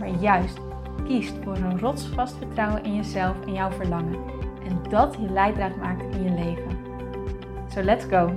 maar 0.00 0.08
juist 0.08 0.58
kiest 1.04 1.34
voor 1.42 1.56
een 1.56 1.78
rotsvast 1.78 2.36
vertrouwen 2.36 2.84
in 2.84 2.94
jezelf 2.94 3.46
en 3.46 3.52
jouw 3.52 3.70
verlangen. 3.70 4.24
En 4.64 4.82
dat 4.88 5.14
je 5.14 5.30
leidraad 5.30 5.76
maakt 5.76 6.02
in 6.02 6.22
je 6.22 6.30
leven. 6.30 6.78
So 7.68 7.82
let's 7.82 8.04
go! 8.04 8.36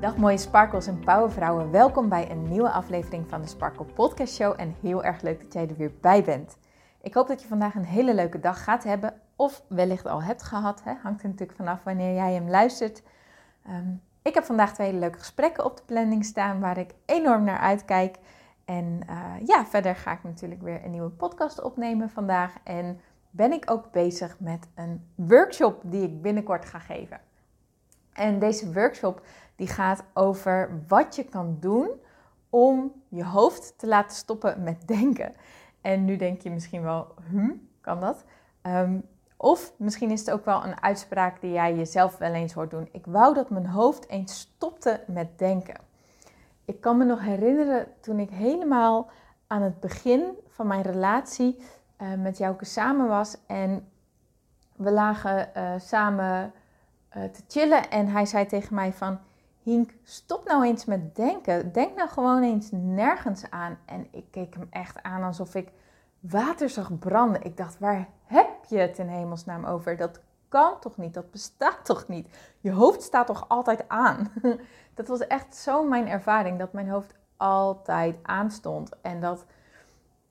Dag 0.00 0.16
mooie 0.16 0.38
sparkles 0.38 0.86
en 0.86 0.98
powervrouwen. 0.98 1.70
Welkom 1.70 2.08
bij 2.08 2.30
een 2.30 2.48
nieuwe 2.48 2.70
aflevering 2.70 3.28
van 3.28 3.40
de 3.40 3.48
Sparkle 3.48 3.84
Podcast 3.84 4.34
Show. 4.34 4.54
En 4.56 4.74
heel 4.80 5.04
erg 5.04 5.22
leuk 5.22 5.40
dat 5.40 5.52
jij 5.52 5.68
er 5.68 5.76
weer 5.76 5.92
bij 6.00 6.24
bent. 6.24 6.56
Ik 7.02 7.14
hoop 7.14 7.28
dat 7.28 7.42
je 7.42 7.48
vandaag 7.48 7.74
een 7.74 7.84
hele 7.84 8.14
leuke 8.14 8.40
dag 8.40 8.64
gaat 8.64 8.84
hebben. 8.84 9.20
Of 9.36 9.62
wellicht 9.68 10.06
al 10.06 10.22
hebt 10.22 10.42
gehad. 10.42 10.82
Hè? 10.82 10.92
Hangt 11.02 11.22
er 11.22 11.28
natuurlijk 11.28 11.58
vanaf 11.58 11.82
wanneer 11.82 12.14
jij 12.14 12.32
hem 12.32 12.50
luistert. 12.50 13.02
Ehm, 13.66 13.92
ik 14.24 14.34
heb 14.34 14.44
vandaag 14.44 14.74
twee 14.74 14.92
leuke 14.92 15.18
gesprekken 15.18 15.64
op 15.64 15.76
de 15.76 15.82
planning 15.86 16.24
staan 16.24 16.60
waar 16.60 16.78
ik 16.78 16.94
enorm 17.04 17.44
naar 17.44 17.58
uitkijk. 17.58 18.16
En 18.64 19.00
uh, 19.10 19.46
ja, 19.46 19.66
verder 19.66 19.96
ga 19.96 20.12
ik 20.12 20.22
natuurlijk 20.22 20.62
weer 20.62 20.84
een 20.84 20.90
nieuwe 20.90 21.10
podcast 21.10 21.62
opnemen 21.62 22.10
vandaag. 22.10 22.54
En 22.62 23.00
ben 23.30 23.52
ik 23.52 23.70
ook 23.70 23.90
bezig 23.90 24.36
met 24.40 24.68
een 24.74 25.08
workshop 25.14 25.80
die 25.84 26.02
ik 26.02 26.22
binnenkort 26.22 26.64
ga 26.64 26.78
geven. 26.78 27.20
En 28.12 28.38
deze 28.38 28.72
workshop 28.72 29.26
die 29.56 29.66
gaat 29.66 30.04
over 30.14 30.82
wat 30.88 31.16
je 31.16 31.24
kan 31.24 31.56
doen 31.60 31.90
om 32.50 32.92
je 33.08 33.24
hoofd 33.24 33.78
te 33.78 33.86
laten 33.86 34.16
stoppen 34.16 34.62
met 34.62 34.86
denken. 34.88 35.34
En 35.80 36.04
nu 36.04 36.16
denk 36.16 36.42
je 36.42 36.50
misschien 36.50 36.82
wel, 36.82 37.14
hm, 37.30 37.52
kan 37.80 38.00
dat? 38.00 38.24
Um, 38.62 39.08
of 39.44 39.72
misschien 39.76 40.10
is 40.10 40.20
het 40.20 40.30
ook 40.30 40.44
wel 40.44 40.64
een 40.64 40.82
uitspraak 40.82 41.40
die 41.40 41.52
jij 41.52 41.74
jezelf 41.74 42.18
wel 42.18 42.32
eens 42.32 42.52
hoort 42.52 42.70
doen. 42.70 42.88
Ik 42.92 43.06
wou 43.06 43.34
dat 43.34 43.50
mijn 43.50 43.66
hoofd 43.66 44.08
eens 44.08 44.38
stopte 44.38 45.00
met 45.06 45.38
denken. 45.38 45.76
Ik 46.64 46.80
kan 46.80 46.96
me 46.96 47.04
nog 47.04 47.20
herinneren 47.20 47.86
toen 48.00 48.18
ik 48.18 48.30
helemaal 48.30 49.10
aan 49.46 49.62
het 49.62 49.80
begin 49.80 50.24
van 50.48 50.66
mijn 50.66 50.82
relatie 50.82 51.58
uh, 52.02 52.14
met 52.14 52.38
Jouke 52.38 52.64
samen 52.64 53.08
was. 53.08 53.36
En 53.46 53.88
we 54.76 54.90
lagen 54.90 55.50
uh, 55.56 55.72
samen 55.78 56.52
uh, 57.16 57.24
te 57.24 57.42
chillen. 57.48 57.90
En 57.90 58.06
hij 58.08 58.26
zei 58.26 58.46
tegen 58.46 58.74
mij 58.74 58.92
van... 58.92 59.18
Hink, 59.62 59.94
stop 60.02 60.44
nou 60.48 60.64
eens 60.64 60.84
met 60.84 61.16
denken. 61.16 61.72
Denk 61.72 61.96
nou 61.96 62.08
gewoon 62.08 62.42
eens 62.42 62.68
nergens 62.72 63.50
aan. 63.50 63.78
En 63.84 64.06
ik 64.10 64.24
keek 64.30 64.54
hem 64.54 64.66
echt 64.70 65.02
aan 65.02 65.22
alsof 65.22 65.54
ik 65.54 65.68
water 66.30 66.68
zag 66.68 66.98
branden. 66.98 67.42
Ik 67.42 67.56
dacht, 67.56 67.78
waar 67.78 68.08
heb 68.24 68.64
je 68.68 68.78
het 68.78 68.98
in 68.98 69.08
hemelsnaam 69.08 69.64
over? 69.64 69.96
Dat 69.96 70.20
kan 70.48 70.80
toch 70.80 70.96
niet? 70.96 71.14
Dat 71.14 71.30
bestaat 71.30 71.84
toch 71.84 72.08
niet? 72.08 72.28
Je 72.60 72.72
hoofd 72.72 73.02
staat 73.02 73.26
toch 73.26 73.48
altijd 73.48 73.88
aan? 73.88 74.32
Dat 74.94 75.08
was 75.08 75.26
echt 75.26 75.56
zo 75.56 75.84
mijn 75.84 76.08
ervaring, 76.08 76.58
dat 76.58 76.72
mijn 76.72 76.88
hoofd 76.88 77.14
altijd 77.36 78.18
aanstond. 78.22 79.00
En 79.00 79.20
dat, 79.20 79.44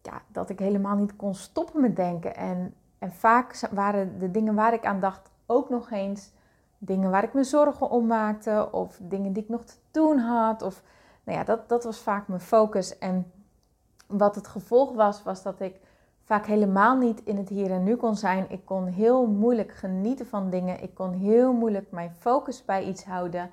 ja, 0.02 0.22
dat 0.28 0.50
ik 0.50 0.60
helemaal 0.60 0.96
niet 0.96 1.16
kon 1.16 1.36
stoppen 1.36 1.82
met 1.82 1.96
denken. 1.96 2.36
En, 2.36 2.74
en 3.00 3.12
vaak 3.12 3.68
waren 3.72 4.20
de 4.20 4.32
dingen 4.32 4.56
waar 4.56 4.74
ik 4.74 4.86
aan 4.86 5.00
dacht 5.00 5.32
ook 5.46 5.70
nog 5.70 5.92
eens 5.92 6.32
dingen 6.78 7.12
waar 7.12 7.24
ik 7.24 7.34
me 7.34 7.44
zorgen 7.44 7.90
om 7.90 8.08
maakte. 8.08 8.70
Of 8.72 9.00
dingen 9.02 9.34
die 9.34 9.44
ik 9.44 9.50
nog 9.50 9.64
te 9.64 9.76
doen 9.92 10.18
had. 10.18 10.62
Of, 10.62 10.84
nou 11.24 11.38
ja, 11.38 11.44
dat, 11.44 11.70
dat 11.70 11.84
was 11.84 12.00
vaak 12.00 12.28
mijn 12.28 12.42
focus. 12.42 12.98
En 12.98 13.32
wat 14.08 14.36
het 14.36 14.48
gevolg 14.48 14.94
was, 14.94 15.24
was 15.24 15.44
dat 15.44 15.60
ik 15.60 15.80
vaak 16.24 16.46
helemaal 16.46 16.98
niet 16.98 17.24
in 17.24 17.38
het 17.38 17.50
hier 17.50 17.72
en 17.72 17.84
nu 17.84 17.96
kon 17.96 18.16
zijn. 18.16 18.46
Ik 18.50 18.66
kon 18.66 18.86
heel 18.86 19.28
moeilijk 19.28 19.72
genieten 19.72 20.28
van 20.28 20.50
dingen. 20.50 20.84
Ik 20.84 20.96
kon 20.96 21.14
heel 21.14 21.54
moeilijk 21.54 21.92
mijn 21.92 22.12
focus 22.20 22.66
bij 22.66 22.84
iets 22.84 23.06
houden. 23.06 23.50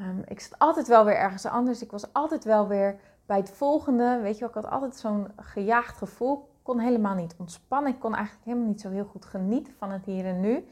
Um, 0.00 0.22
ik 0.28 0.40
zat 0.40 0.58
altijd 0.58 0.88
wel 0.88 1.04
weer 1.04 1.16
ergens 1.16 1.46
anders. 1.46 1.82
Ik 1.82 1.90
was 1.90 2.12
altijd 2.12 2.44
wel 2.44 2.68
weer 2.68 2.98
bij 3.26 3.36
het 3.36 3.50
volgende. 3.50 4.18
Weet 4.22 4.34
je 4.34 4.40
wel, 4.40 4.48
ik 4.48 4.54
had 4.54 4.70
altijd 4.70 4.96
zo'n 4.96 5.28
gejaagd 5.36 5.96
gevoel. 5.96 6.36
Ik 6.36 6.62
kon 6.62 6.78
helemaal 6.78 7.14
niet 7.14 7.34
ontspannen. 7.38 7.92
Ik 7.92 8.00
kon 8.00 8.14
eigenlijk 8.14 8.44
helemaal 8.46 8.68
niet 8.68 8.80
zo 8.80 8.90
heel 8.90 9.04
goed 9.04 9.24
genieten 9.24 9.72
van 9.78 9.90
het 9.90 10.04
hier 10.04 10.24
en 10.24 10.40
nu. 10.40 10.68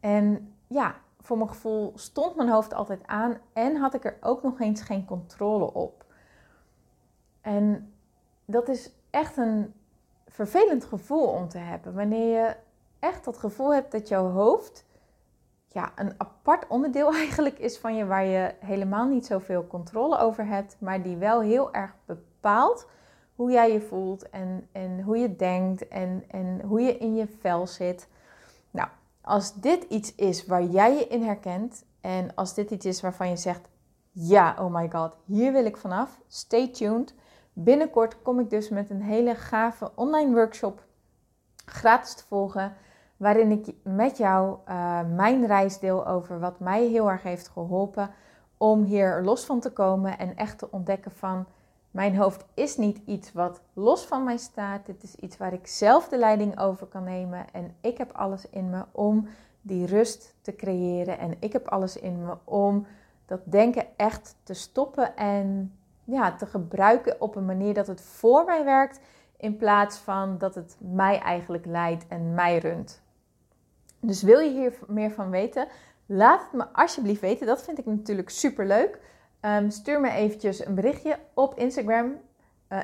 En 0.00 0.54
ja, 0.66 0.94
voor 1.20 1.36
mijn 1.36 1.48
gevoel 1.48 1.92
stond 1.94 2.36
mijn 2.36 2.48
hoofd 2.48 2.74
altijd 2.74 3.06
aan 3.06 3.38
en 3.52 3.76
had 3.76 3.94
ik 3.94 4.04
er 4.04 4.16
ook 4.20 4.42
nog 4.42 4.60
eens 4.60 4.82
geen 4.82 5.04
controle 5.04 5.72
op. 5.72 6.04
En 7.40 7.91
dat 8.52 8.68
is 8.68 8.90
echt 9.10 9.36
een 9.36 9.74
vervelend 10.26 10.84
gevoel 10.84 11.26
om 11.26 11.48
te 11.48 11.58
hebben. 11.58 11.94
Wanneer 11.94 12.40
je 12.40 12.56
echt 12.98 13.24
dat 13.24 13.38
gevoel 13.38 13.74
hebt 13.74 13.92
dat 13.92 14.08
jouw 14.08 14.30
hoofd 14.30 14.84
ja, 15.72 15.92
een 15.96 16.14
apart 16.16 16.66
onderdeel 16.68 17.14
eigenlijk 17.24 17.58
is 17.58 17.78
van 17.78 17.96
je, 17.96 18.06
waar 18.06 18.24
je 18.24 18.54
helemaal 18.58 19.06
niet 19.06 19.26
zoveel 19.26 19.66
controle 19.66 20.18
over 20.18 20.46
hebt, 20.46 20.76
maar 20.78 21.02
die 21.02 21.16
wel 21.16 21.40
heel 21.40 21.72
erg 21.72 21.94
bepaalt 22.04 22.86
hoe 23.34 23.50
jij 23.50 23.72
je 23.72 23.80
voelt 23.80 24.30
en, 24.30 24.68
en 24.72 25.00
hoe 25.00 25.18
je 25.18 25.36
denkt 25.36 25.88
en, 25.88 26.24
en 26.28 26.60
hoe 26.60 26.80
je 26.80 26.98
in 26.98 27.14
je 27.14 27.26
vel 27.26 27.66
zit. 27.66 28.08
Nou, 28.70 28.88
als 29.20 29.54
dit 29.54 29.82
iets 29.82 30.14
is 30.14 30.46
waar 30.46 30.64
jij 30.64 30.94
je 30.94 31.06
in 31.06 31.22
herkent 31.22 31.84
en 32.00 32.34
als 32.34 32.54
dit 32.54 32.70
iets 32.70 32.86
is 32.86 33.00
waarvan 33.00 33.28
je 33.28 33.36
zegt, 33.36 33.68
ja, 34.10 34.56
oh 34.58 34.74
my 34.74 34.90
god, 34.90 35.12
hier 35.24 35.52
wil 35.52 35.64
ik 35.64 35.76
vanaf, 35.76 36.20
stay 36.28 36.68
tuned. 36.68 37.14
Binnenkort 37.52 38.22
kom 38.22 38.40
ik 38.40 38.50
dus 38.50 38.68
met 38.68 38.90
een 38.90 39.02
hele 39.02 39.34
gave 39.34 39.90
online 39.94 40.32
workshop 40.34 40.84
gratis 41.64 42.14
te 42.14 42.24
volgen. 42.26 42.74
Waarin 43.16 43.50
ik 43.50 43.74
met 43.82 44.16
jou 44.16 44.56
uh, 44.68 45.00
mijn 45.14 45.46
reis 45.46 45.78
deel 45.78 46.06
over 46.06 46.40
wat 46.40 46.60
mij 46.60 46.86
heel 46.86 47.10
erg 47.10 47.22
heeft 47.22 47.48
geholpen 47.48 48.10
om 48.56 48.82
hier 48.82 49.22
los 49.22 49.44
van 49.44 49.60
te 49.60 49.72
komen 49.72 50.18
en 50.18 50.36
echt 50.36 50.58
te 50.58 50.70
ontdekken 50.70 51.10
van 51.10 51.46
mijn 51.90 52.16
hoofd 52.16 52.44
is 52.54 52.76
niet 52.76 53.00
iets 53.04 53.32
wat 53.32 53.60
los 53.72 54.06
van 54.06 54.24
mij 54.24 54.36
staat. 54.36 54.86
Dit 54.86 55.02
is 55.02 55.14
iets 55.14 55.36
waar 55.36 55.52
ik 55.52 55.66
zelf 55.66 56.08
de 56.08 56.18
leiding 56.18 56.58
over 56.60 56.86
kan 56.86 57.04
nemen 57.04 57.44
en 57.52 57.74
ik 57.80 57.98
heb 57.98 58.12
alles 58.12 58.48
in 58.50 58.70
me 58.70 58.84
om 58.92 59.28
die 59.60 59.86
rust 59.86 60.34
te 60.40 60.54
creëren 60.54 61.18
en 61.18 61.36
ik 61.38 61.52
heb 61.52 61.68
alles 61.68 61.96
in 61.96 62.24
me 62.24 62.36
om 62.44 62.86
dat 63.26 63.40
denken 63.44 63.86
echt 63.96 64.36
te 64.42 64.54
stoppen 64.54 65.16
en 65.16 65.76
ja, 66.12 66.34
te 66.34 66.46
gebruiken 66.46 67.20
op 67.20 67.36
een 67.36 67.46
manier 67.46 67.74
dat 67.74 67.86
het 67.86 68.00
voor 68.00 68.44
mij 68.44 68.64
werkt, 68.64 69.00
in 69.36 69.56
plaats 69.56 69.98
van 69.98 70.38
dat 70.38 70.54
het 70.54 70.76
mij 70.78 71.18
eigenlijk 71.18 71.66
leidt 71.66 72.06
en 72.08 72.34
mij 72.34 72.58
runt. 72.58 73.02
Dus 74.00 74.22
wil 74.22 74.38
je 74.38 74.50
hier 74.50 74.78
meer 74.86 75.10
van 75.10 75.30
weten? 75.30 75.66
Laat 76.06 76.42
het 76.42 76.52
me 76.52 76.66
alsjeblieft 76.72 77.20
weten. 77.20 77.46
Dat 77.46 77.62
vind 77.62 77.78
ik 77.78 77.86
natuurlijk 77.86 78.30
super 78.30 78.66
leuk. 78.66 78.98
Um, 79.40 79.70
stuur 79.70 80.00
me 80.00 80.10
eventjes 80.10 80.66
een 80.66 80.74
berichtje 80.74 81.18
op 81.34 81.54
Instagram, 81.54 82.16
uh, 82.68 82.78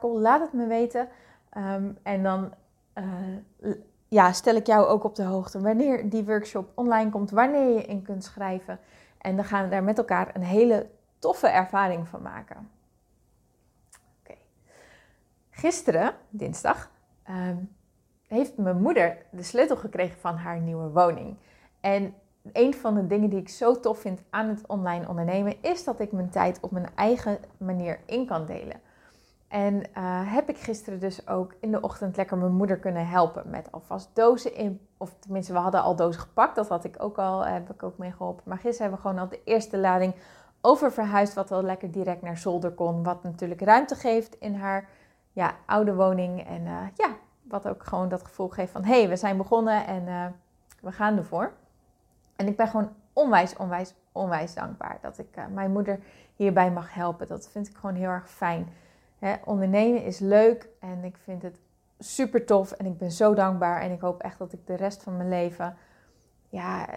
Laat 0.00 0.40
het 0.40 0.52
me 0.52 0.66
weten. 0.66 1.08
Um, 1.56 1.98
en 2.02 2.22
dan 2.22 2.52
uh, 2.98 3.74
ja, 4.08 4.32
stel 4.32 4.54
ik 4.54 4.66
jou 4.66 4.86
ook 4.86 5.04
op 5.04 5.14
de 5.14 5.22
hoogte 5.22 5.60
wanneer 5.60 6.10
die 6.10 6.24
workshop 6.24 6.72
online 6.74 7.10
komt, 7.10 7.30
wanneer 7.30 7.68
je 7.68 7.82
in 7.82 8.02
kunt 8.02 8.24
schrijven. 8.24 8.78
En 9.18 9.36
dan 9.36 9.44
gaan 9.44 9.64
we 9.64 9.70
daar 9.70 9.84
met 9.84 9.98
elkaar 9.98 10.30
een 10.32 10.42
hele 10.42 10.86
toffe 11.24 11.48
ervaring 11.48 12.08
van 12.08 12.22
maken. 12.22 12.70
Gisteren, 15.50 16.14
dinsdag, 16.28 16.90
ehm, 17.22 17.56
heeft 18.26 18.56
mijn 18.56 18.82
moeder 18.82 19.16
de 19.30 19.42
sleutel 19.42 19.76
gekregen 19.76 20.18
van 20.18 20.36
haar 20.36 20.60
nieuwe 20.60 20.90
woning. 20.90 21.36
En 21.80 22.14
een 22.52 22.74
van 22.74 22.94
de 22.94 23.06
dingen 23.06 23.30
die 23.30 23.38
ik 23.38 23.48
zo 23.48 23.80
tof 23.80 23.98
vind 23.98 24.22
aan 24.30 24.48
het 24.48 24.66
online 24.66 25.08
ondernemen 25.08 25.62
is 25.62 25.84
dat 25.84 26.00
ik 26.00 26.12
mijn 26.12 26.30
tijd 26.30 26.58
op 26.60 26.70
mijn 26.70 26.88
eigen 26.94 27.38
manier 27.56 28.00
in 28.06 28.26
kan 28.26 28.46
delen. 28.46 28.80
En 29.48 29.74
uh, 29.74 29.82
heb 30.32 30.48
ik 30.48 30.58
gisteren 30.58 31.00
dus 31.00 31.28
ook 31.28 31.54
in 31.60 31.70
de 31.70 31.80
ochtend 31.80 32.16
lekker 32.16 32.36
mijn 32.36 32.54
moeder 32.54 32.78
kunnen 32.78 33.08
helpen 33.08 33.50
met 33.50 33.72
alvast 33.72 34.10
dozen 34.12 34.54
in. 34.54 34.86
Of 34.96 35.14
tenminste, 35.18 35.52
we 35.52 35.58
hadden 35.58 35.82
al 35.82 35.96
dozen 35.96 36.20
gepakt. 36.20 36.56
Dat 36.56 36.68
had 36.68 36.84
ik 36.84 36.94
ook 36.98 37.18
al, 37.18 37.46
heb 37.46 37.70
ik 37.70 37.82
ook 37.82 37.98
mee 37.98 38.12
geholpen. 38.12 38.42
Maar 38.46 38.58
gisteren 38.58 38.90
hebben 38.90 39.02
we 39.02 39.08
gewoon 39.08 39.24
al 39.24 39.28
de 39.28 39.44
eerste 39.44 39.78
lading 39.78 40.14
over 40.66 40.92
verhuisd, 40.92 41.34
wat 41.34 41.50
wel 41.50 41.62
lekker 41.62 41.90
direct 41.90 42.22
naar 42.22 42.38
zolder 42.38 42.70
kon. 42.70 43.02
Wat 43.02 43.22
natuurlijk 43.22 43.60
ruimte 43.60 43.94
geeft 43.94 44.36
in 44.38 44.54
haar 44.54 44.88
ja, 45.32 45.54
oude 45.66 45.94
woning. 45.94 46.46
En 46.46 46.62
uh, 46.62 46.80
ja, 46.94 47.16
wat 47.42 47.68
ook 47.68 47.82
gewoon 47.82 48.08
dat 48.08 48.24
gevoel 48.24 48.48
geeft 48.48 48.72
van 48.72 48.84
hé, 48.84 48.98
hey, 48.98 49.08
we 49.08 49.16
zijn 49.16 49.36
begonnen 49.36 49.86
en 49.86 50.06
uh, 50.06 50.26
we 50.80 50.92
gaan 50.92 51.16
ervoor. 51.16 51.52
En 52.36 52.46
ik 52.46 52.56
ben 52.56 52.68
gewoon 52.68 52.92
onwijs, 53.12 53.56
onwijs, 53.56 53.94
onwijs 54.12 54.54
dankbaar 54.54 54.98
dat 55.00 55.18
ik 55.18 55.36
uh, 55.38 55.44
mijn 55.46 55.72
moeder 55.72 55.98
hierbij 56.36 56.70
mag 56.70 56.94
helpen. 56.94 57.26
Dat 57.26 57.48
vind 57.48 57.68
ik 57.68 57.76
gewoon 57.76 57.96
heel 57.96 58.08
erg 58.08 58.30
fijn. 58.30 58.68
Ondernemen 59.44 60.04
is 60.04 60.18
leuk 60.18 60.68
en 60.80 61.04
ik 61.04 61.16
vind 61.16 61.42
het 61.42 61.60
super 61.98 62.46
tof 62.46 62.72
en 62.72 62.86
ik 62.86 62.98
ben 62.98 63.12
zo 63.12 63.34
dankbaar. 63.34 63.80
En 63.80 63.90
ik 63.90 64.00
hoop 64.00 64.22
echt 64.22 64.38
dat 64.38 64.52
ik 64.52 64.66
de 64.66 64.74
rest 64.74 65.02
van 65.02 65.16
mijn 65.16 65.28
leven 65.28 65.76
ja, 66.48 66.88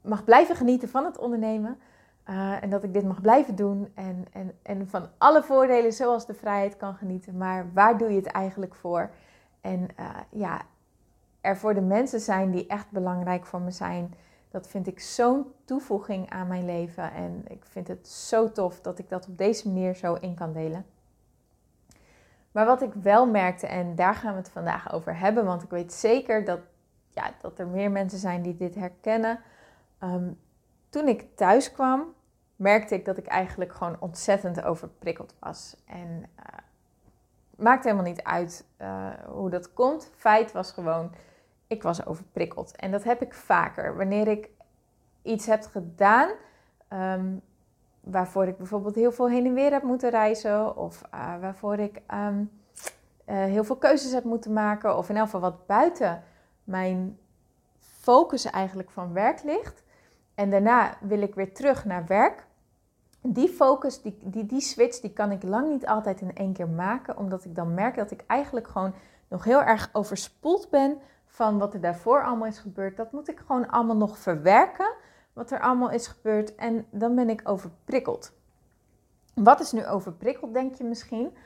mag 0.00 0.24
blijven 0.24 0.56
genieten 0.56 0.88
van 0.88 1.04
het 1.04 1.18
ondernemen. 1.18 1.78
Uh, 2.30 2.62
en 2.62 2.70
dat 2.70 2.84
ik 2.84 2.92
dit 2.92 3.04
mag 3.04 3.20
blijven 3.20 3.56
doen 3.56 3.90
en, 3.94 4.24
en, 4.32 4.52
en 4.62 4.88
van 4.88 5.08
alle 5.18 5.42
voordelen 5.42 5.92
zoals 5.92 6.26
de 6.26 6.34
vrijheid 6.34 6.76
kan 6.76 6.94
genieten. 6.94 7.36
Maar 7.36 7.72
waar 7.72 7.98
doe 7.98 8.10
je 8.10 8.16
het 8.16 8.26
eigenlijk 8.26 8.74
voor? 8.74 9.10
En 9.60 9.88
uh, 10.00 10.10
ja, 10.30 10.60
er 11.40 11.56
voor 11.56 11.74
de 11.74 11.80
mensen 11.80 12.20
zijn 12.20 12.50
die 12.50 12.66
echt 12.66 12.90
belangrijk 12.90 13.46
voor 13.46 13.60
me 13.60 13.70
zijn. 13.70 14.14
Dat 14.50 14.68
vind 14.68 14.86
ik 14.86 15.00
zo'n 15.00 15.52
toevoeging 15.64 16.30
aan 16.30 16.48
mijn 16.48 16.64
leven. 16.64 17.12
En 17.12 17.44
ik 17.46 17.64
vind 17.64 17.88
het 17.88 18.08
zo 18.08 18.52
tof 18.52 18.80
dat 18.80 18.98
ik 18.98 19.08
dat 19.08 19.28
op 19.28 19.38
deze 19.38 19.68
manier 19.68 19.94
zo 19.94 20.14
in 20.14 20.34
kan 20.34 20.52
delen. 20.52 20.86
Maar 22.52 22.66
wat 22.66 22.82
ik 22.82 22.92
wel 22.92 23.26
merkte, 23.26 23.66
en 23.66 23.94
daar 23.94 24.14
gaan 24.14 24.32
we 24.32 24.38
het 24.38 24.50
vandaag 24.50 24.92
over 24.92 25.18
hebben, 25.18 25.44
want 25.44 25.62
ik 25.62 25.70
weet 25.70 25.92
zeker 25.92 26.44
dat, 26.44 26.60
ja, 27.08 27.30
dat 27.40 27.58
er 27.58 27.66
meer 27.66 27.90
mensen 27.90 28.18
zijn 28.18 28.42
die 28.42 28.56
dit 28.56 28.74
herkennen. 28.74 29.40
Um, 30.02 30.38
toen 30.88 31.08
ik 31.08 31.36
thuis 31.36 31.72
kwam, 31.72 32.16
merkte 32.58 32.94
ik 32.94 33.04
dat 33.04 33.18
ik 33.18 33.26
eigenlijk 33.26 33.72
gewoon 33.72 33.96
ontzettend 33.98 34.62
overprikkeld 34.62 35.34
was. 35.38 35.76
En 35.86 36.08
uh, 36.08 36.58
maakt 37.56 37.84
helemaal 37.84 38.04
niet 38.04 38.22
uit 38.22 38.64
uh, 38.80 39.10
hoe 39.26 39.50
dat 39.50 39.72
komt. 39.72 40.10
Feit 40.16 40.52
was 40.52 40.72
gewoon, 40.72 41.14
ik 41.66 41.82
was 41.82 42.06
overprikkeld. 42.06 42.76
En 42.76 42.90
dat 42.90 43.04
heb 43.04 43.22
ik 43.22 43.34
vaker. 43.34 43.96
Wanneer 43.96 44.28
ik 44.28 44.48
iets 45.22 45.46
heb 45.46 45.64
gedaan 45.64 46.30
um, 46.92 47.40
waarvoor 48.00 48.46
ik 48.46 48.56
bijvoorbeeld 48.56 48.94
heel 48.94 49.12
veel 49.12 49.28
heen 49.28 49.46
en 49.46 49.54
weer 49.54 49.72
heb 49.72 49.82
moeten 49.82 50.10
reizen, 50.10 50.76
of 50.76 51.02
uh, 51.14 51.40
waarvoor 51.40 51.78
ik 51.78 52.02
um, 52.14 52.50
heel 53.24 53.64
veel 53.64 53.76
keuzes 53.76 54.12
heb 54.12 54.24
moeten 54.24 54.52
maken, 54.52 54.96
of 54.96 55.08
in 55.08 55.16
elk 55.16 55.24
geval 55.24 55.40
wat 55.40 55.66
buiten 55.66 56.22
mijn 56.64 57.18
focus 57.78 58.44
eigenlijk 58.44 58.90
van 58.90 59.12
werk 59.12 59.42
ligt. 59.42 59.82
En 60.34 60.50
daarna 60.50 60.96
wil 61.00 61.20
ik 61.20 61.34
weer 61.34 61.54
terug 61.54 61.84
naar 61.84 62.06
werk 62.06 62.46
die 63.22 63.48
focus, 63.48 64.02
die, 64.02 64.18
die, 64.22 64.46
die 64.46 64.60
switch, 64.60 65.00
die 65.00 65.12
kan 65.12 65.30
ik 65.30 65.42
lang 65.42 65.68
niet 65.68 65.86
altijd 65.86 66.20
in 66.20 66.34
één 66.34 66.52
keer 66.52 66.68
maken. 66.68 67.16
Omdat 67.16 67.44
ik 67.44 67.54
dan 67.54 67.74
merk 67.74 67.96
dat 67.96 68.10
ik 68.10 68.24
eigenlijk 68.26 68.68
gewoon 68.68 68.94
nog 69.28 69.44
heel 69.44 69.62
erg 69.62 69.88
overspoeld 69.92 70.70
ben 70.70 70.98
van 71.26 71.58
wat 71.58 71.74
er 71.74 71.80
daarvoor 71.80 72.24
allemaal 72.24 72.46
is 72.46 72.58
gebeurd. 72.58 72.96
Dat 72.96 73.12
moet 73.12 73.28
ik 73.28 73.38
gewoon 73.46 73.68
allemaal 73.68 73.96
nog 73.96 74.18
verwerken, 74.18 74.94
wat 75.32 75.50
er 75.50 75.60
allemaal 75.60 75.90
is 75.90 76.06
gebeurd. 76.06 76.54
En 76.54 76.86
dan 76.90 77.14
ben 77.14 77.28
ik 77.28 77.40
overprikkeld. 77.44 78.32
Wat 79.34 79.60
is 79.60 79.72
nu 79.72 79.86
overprikkeld, 79.86 80.54
denk 80.54 80.74
je 80.74 80.84
misschien? 80.84 81.36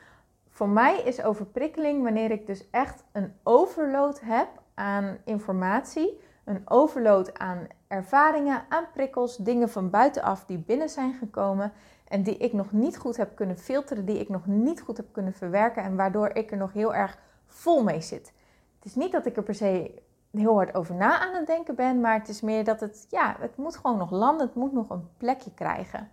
Voor 0.48 0.68
mij 0.68 1.02
is 1.02 1.22
overprikkeling 1.22 2.02
wanneer 2.02 2.30
ik 2.30 2.46
dus 2.46 2.70
echt 2.70 3.04
een 3.12 3.34
overload 3.42 4.20
heb 4.20 4.48
aan 4.74 5.18
informatie, 5.24 6.20
een 6.44 6.62
overload 6.64 7.38
aan 7.38 7.66
ervaringen, 7.92 8.64
aan 8.68 8.86
prikkels, 8.92 9.36
dingen 9.36 9.70
van 9.70 9.90
buitenaf 9.90 10.44
die 10.44 10.58
binnen 10.58 10.88
zijn 10.88 11.14
gekomen 11.14 11.72
en 12.08 12.22
die 12.22 12.36
ik 12.36 12.52
nog 12.52 12.72
niet 12.72 12.98
goed 12.98 13.16
heb 13.16 13.36
kunnen 13.36 13.58
filteren, 13.58 14.04
die 14.04 14.18
ik 14.18 14.28
nog 14.28 14.46
niet 14.46 14.80
goed 14.80 14.96
heb 14.96 15.06
kunnen 15.12 15.32
verwerken 15.32 15.82
en 15.82 15.96
waardoor 15.96 16.28
ik 16.28 16.50
er 16.50 16.56
nog 16.56 16.72
heel 16.72 16.94
erg 16.94 17.18
vol 17.46 17.82
mee 17.82 18.00
zit. 18.00 18.32
Het 18.76 18.84
is 18.84 18.94
niet 18.94 19.12
dat 19.12 19.26
ik 19.26 19.36
er 19.36 19.42
per 19.42 19.54
se 19.54 20.02
heel 20.30 20.54
hard 20.54 20.74
over 20.74 20.94
na 20.94 21.18
aan 21.18 21.34
het 21.34 21.46
denken 21.46 21.74
ben, 21.74 22.00
maar 22.00 22.18
het 22.18 22.28
is 22.28 22.40
meer 22.40 22.64
dat 22.64 22.80
het, 22.80 23.06
ja, 23.10 23.36
het 23.38 23.56
moet 23.56 23.76
gewoon 23.76 23.98
nog 23.98 24.10
landen, 24.10 24.46
het 24.46 24.54
moet 24.54 24.72
nog 24.72 24.90
een 24.90 25.08
plekje 25.16 25.54
krijgen. 25.54 26.08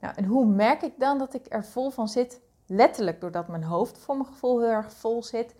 Nou, 0.00 0.14
en 0.16 0.24
hoe 0.24 0.46
merk 0.46 0.82
ik 0.82 0.92
dan 0.98 1.18
dat 1.18 1.34
ik 1.34 1.46
er 1.48 1.64
vol 1.64 1.90
van 1.90 2.08
zit? 2.08 2.40
Letterlijk 2.66 3.20
doordat 3.20 3.48
mijn 3.48 3.64
hoofd 3.64 3.98
voor 3.98 4.16
mijn 4.16 4.28
gevoel 4.28 4.60
heel 4.60 4.70
erg 4.70 4.92
vol 4.92 5.22
zit. 5.22 5.54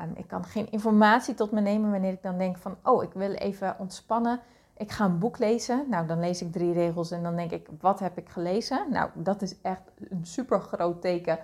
Um, 0.00 0.12
ik 0.16 0.28
kan 0.28 0.44
geen 0.44 0.70
informatie 0.70 1.34
tot 1.34 1.50
me 1.50 1.60
nemen 1.60 1.90
wanneer 1.90 2.12
ik 2.12 2.22
dan 2.22 2.38
denk 2.38 2.56
van, 2.56 2.76
oh, 2.82 3.02
ik 3.02 3.12
wil 3.12 3.32
even 3.32 3.76
ontspannen 3.78 4.40
ik 4.76 4.90
ga 4.90 5.04
een 5.04 5.18
boek 5.18 5.38
lezen. 5.38 5.86
Nou, 5.90 6.06
dan 6.06 6.20
lees 6.20 6.42
ik 6.42 6.52
drie 6.52 6.72
regels 6.72 7.10
en 7.10 7.22
dan 7.22 7.36
denk 7.36 7.50
ik, 7.50 7.68
wat 7.80 8.00
heb 8.00 8.18
ik 8.18 8.28
gelezen? 8.28 8.86
Nou, 8.90 9.10
dat 9.14 9.42
is 9.42 9.60
echt 9.60 9.82
een 10.08 10.26
super 10.26 10.60
groot 10.60 11.00
teken 11.00 11.38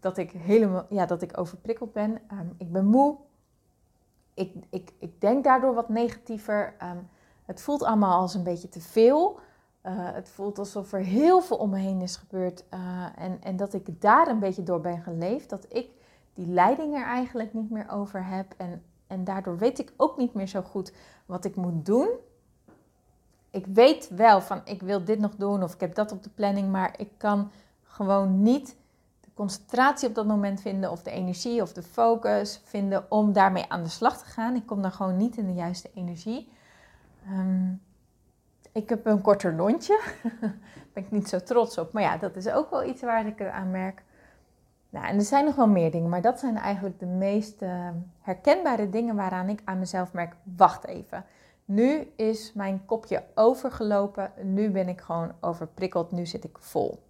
dat 0.00 0.16
ik 0.16 0.30
helemaal, 0.30 0.86
ja, 0.88 1.06
dat 1.06 1.22
ik 1.22 1.38
overprikkeld 1.38 1.92
ben. 1.92 2.10
Um, 2.10 2.54
ik 2.58 2.72
ben 2.72 2.86
moe. 2.86 3.16
Ik, 4.34 4.54
ik, 4.70 4.92
ik 4.98 5.20
denk 5.20 5.44
daardoor 5.44 5.74
wat 5.74 5.88
negatiever. 5.88 6.74
Um, 6.82 7.08
het 7.44 7.60
voelt 7.60 7.82
allemaal 7.82 8.20
als 8.20 8.34
een 8.34 8.42
beetje 8.42 8.68
te 8.68 8.80
veel. 8.80 9.38
Uh, 9.82 9.92
het 9.94 10.28
voelt 10.28 10.58
alsof 10.58 10.92
er 10.92 11.00
heel 11.00 11.40
veel 11.40 11.56
om 11.56 11.70
me 11.70 11.78
heen 11.78 12.00
is 12.00 12.16
gebeurd. 12.16 12.64
Uh, 12.74 13.06
en, 13.16 13.42
en 13.42 13.56
dat 13.56 13.74
ik 13.74 14.00
daar 14.00 14.28
een 14.28 14.38
beetje 14.38 14.62
door 14.62 14.80
ben 14.80 15.02
geleefd. 15.02 15.50
Dat 15.50 15.66
ik 15.68 15.90
die 16.34 16.46
leiding 16.46 16.94
er 16.94 17.04
eigenlijk 17.04 17.54
niet 17.54 17.70
meer 17.70 17.90
over 17.90 18.26
heb. 18.26 18.54
En, 18.56 18.82
en 19.06 19.24
daardoor 19.24 19.58
weet 19.58 19.78
ik 19.78 19.92
ook 19.96 20.16
niet 20.16 20.34
meer 20.34 20.48
zo 20.48 20.62
goed 20.62 20.92
wat 21.26 21.44
ik 21.44 21.56
moet 21.56 21.86
doen 21.86 22.08
ik 23.52 23.66
weet 23.66 24.08
wel 24.08 24.40
van 24.40 24.60
ik 24.64 24.82
wil 24.82 25.04
dit 25.04 25.18
nog 25.18 25.34
doen 25.36 25.62
of 25.62 25.74
ik 25.74 25.80
heb 25.80 25.94
dat 25.94 26.12
op 26.12 26.22
de 26.22 26.30
planning, 26.30 26.70
maar 26.70 26.94
ik 26.96 27.08
kan 27.16 27.50
gewoon 27.82 28.42
niet 28.42 28.76
de 29.20 29.28
concentratie 29.34 30.08
op 30.08 30.14
dat 30.14 30.26
moment 30.26 30.60
vinden 30.60 30.90
of 30.90 31.02
de 31.02 31.10
energie 31.10 31.62
of 31.62 31.72
de 31.72 31.82
focus 31.82 32.60
vinden 32.64 33.10
om 33.10 33.32
daarmee 33.32 33.64
aan 33.68 33.82
de 33.82 33.88
slag 33.88 34.18
te 34.18 34.24
gaan. 34.24 34.54
Ik 34.54 34.66
kom 34.66 34.82
dan 34.82 34.92
gewoon 34.92 35.16
niet 35.16 35.36
in 35.36 35.46
de 35.46 35.54
juiste 35.54 35.90
energie. 35.94 36.52
Um, 37.30 37.80
ik 38.72 38.88
heb 38.88 39.06
een 39.06 39.20
korter 39.20 39.54
lontje. 39.54 40.00
Daar 40.22 40.54
ben 40.92 41.04
ik 41.04 41.10
niet 41.10 41.28
zo 41.28 41.38
trots 41.38 41.78
op. 41.78 41.92
Maar 41.92 42.02
ja, 42.02 42.16
dat 42.16 42.36
is 42.36 42.48
ook 42.48 42.70
wel 42.70 42.84
iets 42.84 43.02
waar 43.02 43.26
ik 43.26 43.42
aan 43.42 43.70
merk. 43.70 44.02
Nou, 44.90 45.06
en 45.06 45.16
er 45.16 45.24
zijn 45.24 45.44
nog 45.44 45.54
wel 45.54 45.68
meer 45.68 45.90
dingen, 45.90 46.08
maar 46.08 46.22
dat 46.22 46.38
zijn 46.38 46.56
eigenlijk 46.56 46.98
de 46.98 47.06
meest 47.06 47.62
uh, 47.62 47.88
herkenbare 48.20 48.90
dingen 48.90 49.14
waaraan 49.14 49.48
ik 49.48 49.60
aan 49.64 49.78
mezelf 49.78 50.12
merk: 50.12 50.36
wacht 50.56 50.86
even. 50.86 51.24
Nu 51.64 52.12
is 52.16 52.52
mijn 52.52 52.82
kopje 52.86 53.24
overgelopen. 53.34 54.32
Nu 54.42 54.70
ben 54.70 54.88
ik 54.88 55.00
gewoon 55.00 55.32
overprikkeld. 55.40 56.10
Nu 56.12 56.26
zit 56.26 56.44
ik 56.44 56.58
vol. 56.58 57.02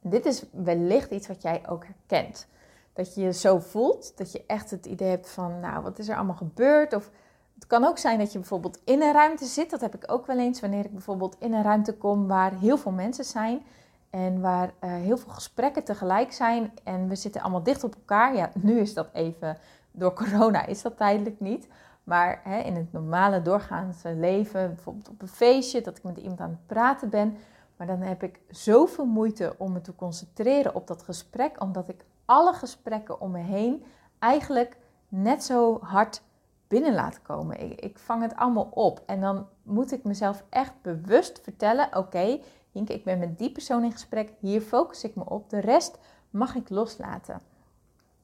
Dit 0.00 0.26
is 0.26 0.44
wellicht 0.50 1.10
iets 1.10 1.28
wat 1.28 1.42
jij 1.42 1.62
ook 1.68 1.84
herkent. 1.84 2.46
Dat 2.92 3.14
je 3.14 3.20
je 3.20 3.32
zo 3.32 3.58
voelt, 3.58 4.16
dat 4.16 4.32
je 4.32 4.44
echt 4.46 4.70
het 4.70 4.86
idee 4.86 5.08
hebt 5.08 5.30
van, 5.30 5.60
nou, 5.60 5.82
wat 5.82 5.98
is 5.98 6.08
er 6.08 6.16
allemaal 6.16 6.36
gebeurd? 6.36 6.94
Of 6.94 7.10
het 7.54 7.66
kan 7.66 7.84
ook 7.84 7.98
zijn 7.98 8.18
dat 8.18 8.32
je 8.32 8.38
bijvoorbeeld 8.38 8.80
in 8.84 9.02
een 9.02 9.12
ruimte 9.12 9.44
zit. 9.44 9.70
Dat 9.70 9.80
heb 9.80 9.94
ik 9.94 10.12
ook 10.12 10.26
wel 10.26 10.38
eens 10.38 10.60
wanneer 10.60 10.84
ik 10.84 10.92
bijvoorbeeld 10.92 11.36
in 11.38 11.52
een 11.52 11.62
ruimte 11.62 11.96
kom 11.96 12.26
waar 12.26 12.58
heel 12.58 12.78
veel 12.78 12.92
mensen 12.92 13.24
zijn. 13.24 13.62
En 14.10 14.40
waar 14.40 14.66
uh, 14.66 14.92
heel 14.94 15.16
veel 15.16 15.32
gesprekken 15.32 15.84
tegelijk 15.84 16.32
zijn. 16.32 16.72
En 16.84 17.08
we 17.08 17.14
zitten 17.14 17.40
allemaal 17.40 17.62
dicht 17.62 17.84
op 17.84 17.94
elkaar. 17.94 18.36
Ja, 18.36 18.50
nu 18.54 18.78
is 18.80 18.94
dat 18.94 19.08
even, 19.12 19.58
door 19.90 20.12
corona 20.12 20.66
is 20.66 20.82
dat 20.82 20.96
tijdelijk 20.96 21.40
niet. 21.40 21.68
Maar 22.04 22.40
hè, 22.42 22.58
in 22.58 22.74
het 22.74 22.92
normale 22.92 23.42
doorgaande 23.42 24.14
leven, 24.14 24.74
bijvoorbeeld 24.74 25.08
op 25.08 25.22
een 25.22 25.28
feestje, 25.28 25.80
dat 25.80 25.96
ik 25.96 26.02
met 26.02 26.16
iemand 26.16 26.40
aan 26.40 26.50
het 26.50 26.66
praten 26.66 27.10
ben. 27.10 27.36
Maar 27.76 27.86
dan 27.86 28.00
heb 28.00 28.22
ik 28.22 28.40
zoveel 28.48 29.04
moeite 29.06 29.54
om 29.58 29.72
me 29.72 29.80
te 29.80 29.94
concentreren 29.94 30.74
op 30.74 30.86
dat 30.86 31.02
gesprek, 31.02 31.62
omdat 31.62 31.88
ik 31.88 32.04
alle 32.24 32.52
gesprekken 32.52 33.20
om 33.20 33.30
me 33.30 33.38
heen 33.38 33.84
eigenlijk 34.18 34.76
net 35.08 35.44
zo 35.44 35.78
hard 35.82 36.22
binnen 36.68 36.94
laat 36.94 37.22
komen. 37.22 37.60
Ik, 37.60 37.80
ik 37.80 37.98
vang 37.98 38.22
het 38.22 38.36
allemaal 38.36 38.68
op. 38.70 39.02
En 39.06 39.20
dan 39.20 39.46
moet 39.62 39.92
ik 39.92 40.04
mezelf 40.04 40.44
echt 40.48 40.72
bewust 40.82 41.40
vertellen: 41.42 41.86
oké, 41.86 41.98
okay, 41.98 42.42
ik 42.72 43.04
ben 43.04 43.18
met 43.18 43.38
die 43.38 43.52
persoon 43.52 43.84
in 43.84 43.92
gesprek, 43.92 44.32
hier 44.38 44.60
focus 44.60 45.04
ik 45.04 45.14
me 45.14 45.24
op, 45.28 45.50
de 45.50 45.60
rest 45.60 45.98
mag 46.30 46.54
ik 46.54 46.68
loslaten. 46.68 47.40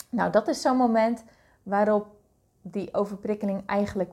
Nou, 0.08 0.30
dat 0.30 0.48
is 0.48 0.60
zo'n 0.60 0.76
moment 0.76 1.24
waarop 1.62 2.06
die 2.62 2.94
overprikkeling 2.94 3.66
eigenlijk, 3.66 4.12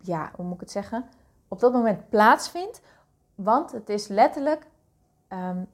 ja, 0.00 0.30
hoe 0.36 0.44
moet 0.44 0.54
ik 0.54 0.60
het 0.60 0.70
zeggen, 0.70 1.04
op 1.48 1.60
dat 1.60 1.72
moment 1.72 2.08
plaatsvindt. 2.08 2.80
Want 3.34 3.72
het 3.72 3.88
is 3.88 4.08
letterlijk, 4.08 4.66
um, 5.28 5.66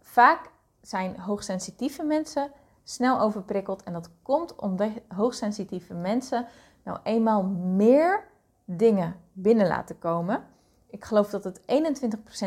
vaak 0.00 0.50
zijn 0.80 1.20
hoogsensitieve 1.20 2.02
mensen 2.02 2.50
snel 2.82 3.20
overprikkeld. 3.20 3.82
En 3.82 3.92
dat 3.92 4.10
komt 4.22 4.56
omdat 4.56 4.90
hoogsensitieve 5.08 5.94
mensen 5.94 6.46
nou 6.82 6.98
eenmaal 7.02 7.42
meer 7.42 8.24
dingen 8.64 9.16
binnen 9.32 9.66
laten 9.66 9.98
komen. 9.98 10.44
Ik 10.86 11.04
geloof 11.04 11.30
dat 11.30 11.44
het 11.44 11.60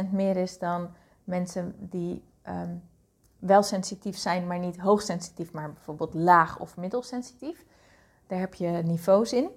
21% 0.08 0.12
meer 0.12 0.38
is 0.38 0.60
dan 0.60 0.90
mensen 1.24 1.76
die 1.78 2.24
um, 2.48 2.84
wel 3.40 3.64
sensitief 3.64 4.18
zijn, 4.18 4.48
maar 4.48 4.60
niet 4.60 4.80
hoogsensitief, 4.80 5.52
maar 5.52 5.74
bijvoorbeeld 5.74 6.14
laag 6.14 6.60
of 6.60 6.78
middelsensitief. 6.78 7.66
Daar 8.30 8.40
heb 8.40 8.54
je 8.54 8.68
niveaus 8.68 9.34
in. 9.34 9.50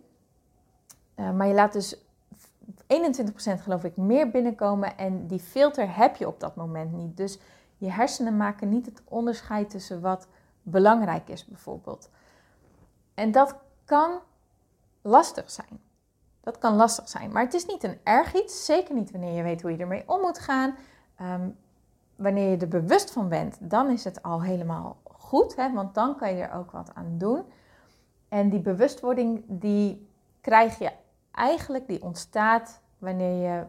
Uh, 1.17 1.33
maar 1.33 1.47
je 1.47 1.55
laat 1.55 1.73
dus 1.73 1.97
21% 1.97 3.62
geloof 3.62 3.85
ik 3.85 3.97
meer 3.97 4.31
binnenkomen 4.31 4.97
en 4.99 5.26
die 5.26 5.38
filter 5.41 5.97
heb 5.97 6.17
je 6.17 6.26
op 6.26 6.41
dat 6.41 6.57
moment 6.57 6.93
niet. 6.93 7.17
Dus 7.17 7.38
je 7.76 7.91
hersenen 7.91 8.37
maken 8.37 8.69
niet 8.69 8.87
het 8.87 9.02
onderscheid 9.05 9.71
tussen 9.71 10.00
wat 10.00 10.29
belangrijk 10.62 11.29
is 11.29 11.45
bijvoorbeeld. 11.45 12.11
En 13.14 13.33
dat 13.33 13.55
kan 13.85 14.21
lastig 15.02 15.50
zijn. 15.50 15.81
Dat 16.41 16.59
kan 16.59 16.75
lastig 16.75 17.09
zijn, 17.09 17.33
maar 17.33 17.45
het 17.45 17.55
is 17.55 17.67
niet 17.67 17.83
een 17.83 17.99
erg 18.02 18.35
iets. 18.35 18.64
Zeker 18.64 18.95
niet 18.95 19.11
wanneer 19.11 19.35
je 19.35 19.43
weet 19.43 19.62
hoe 19.62 19.71
je 19.71 19.79
ermee 19.79 20.05
om 20.07 20.21
moet 20.21 20.38
gaan. 20.38 20.75
Ehm, 21.17 21.49
wanneer 22.17 22.50
je 22.50 22.57
er 22.57 22.69
bewust 22.69 23.11
van 23.11 23.29
bent, 23.29 23.57
dan 23.61 23.91
is 23.91 24.05
het 24.05 24.23
al 24.23 24.43
helemaal 24.43 24.97
goed, 25.05 25.57
hè? 25.57 25.73
want 25.73 25.95
dan 25.95 26.17
kan 26.17 26.37
je 26.37 26.43
er 26.43 26.59
ook 26.59 26.71
wat 26.71 26.91
aan 26.95 27.19
doen. 27.19 27.45
En 28.32 28.48
die 28.48 28.60
bewustwording, 28.60 29.42
die 29.46 30.08
krijg 30.40 30.78
je 30.78 30.90
eigenlijk, 31.32 31.86
die 31.86 32.02
ontstaat 32.02 32.80
wanneer 32.98 33.50
je 33.50 33.64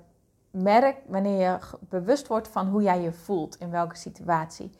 merkt, 0.52 1.02
wanneer 1.08 1.40
je 1.40 1.60
bewust 1.80 2.28
wordt 2.28 2.48
van 2.48 2.68
hoe 2.68 2.82
jij 2.82 3.02
je 3.02 3.12
voelt 3.12 3.56
in 3.56 3.70
welke 3.70 3.96
situatie. 3.96 4.72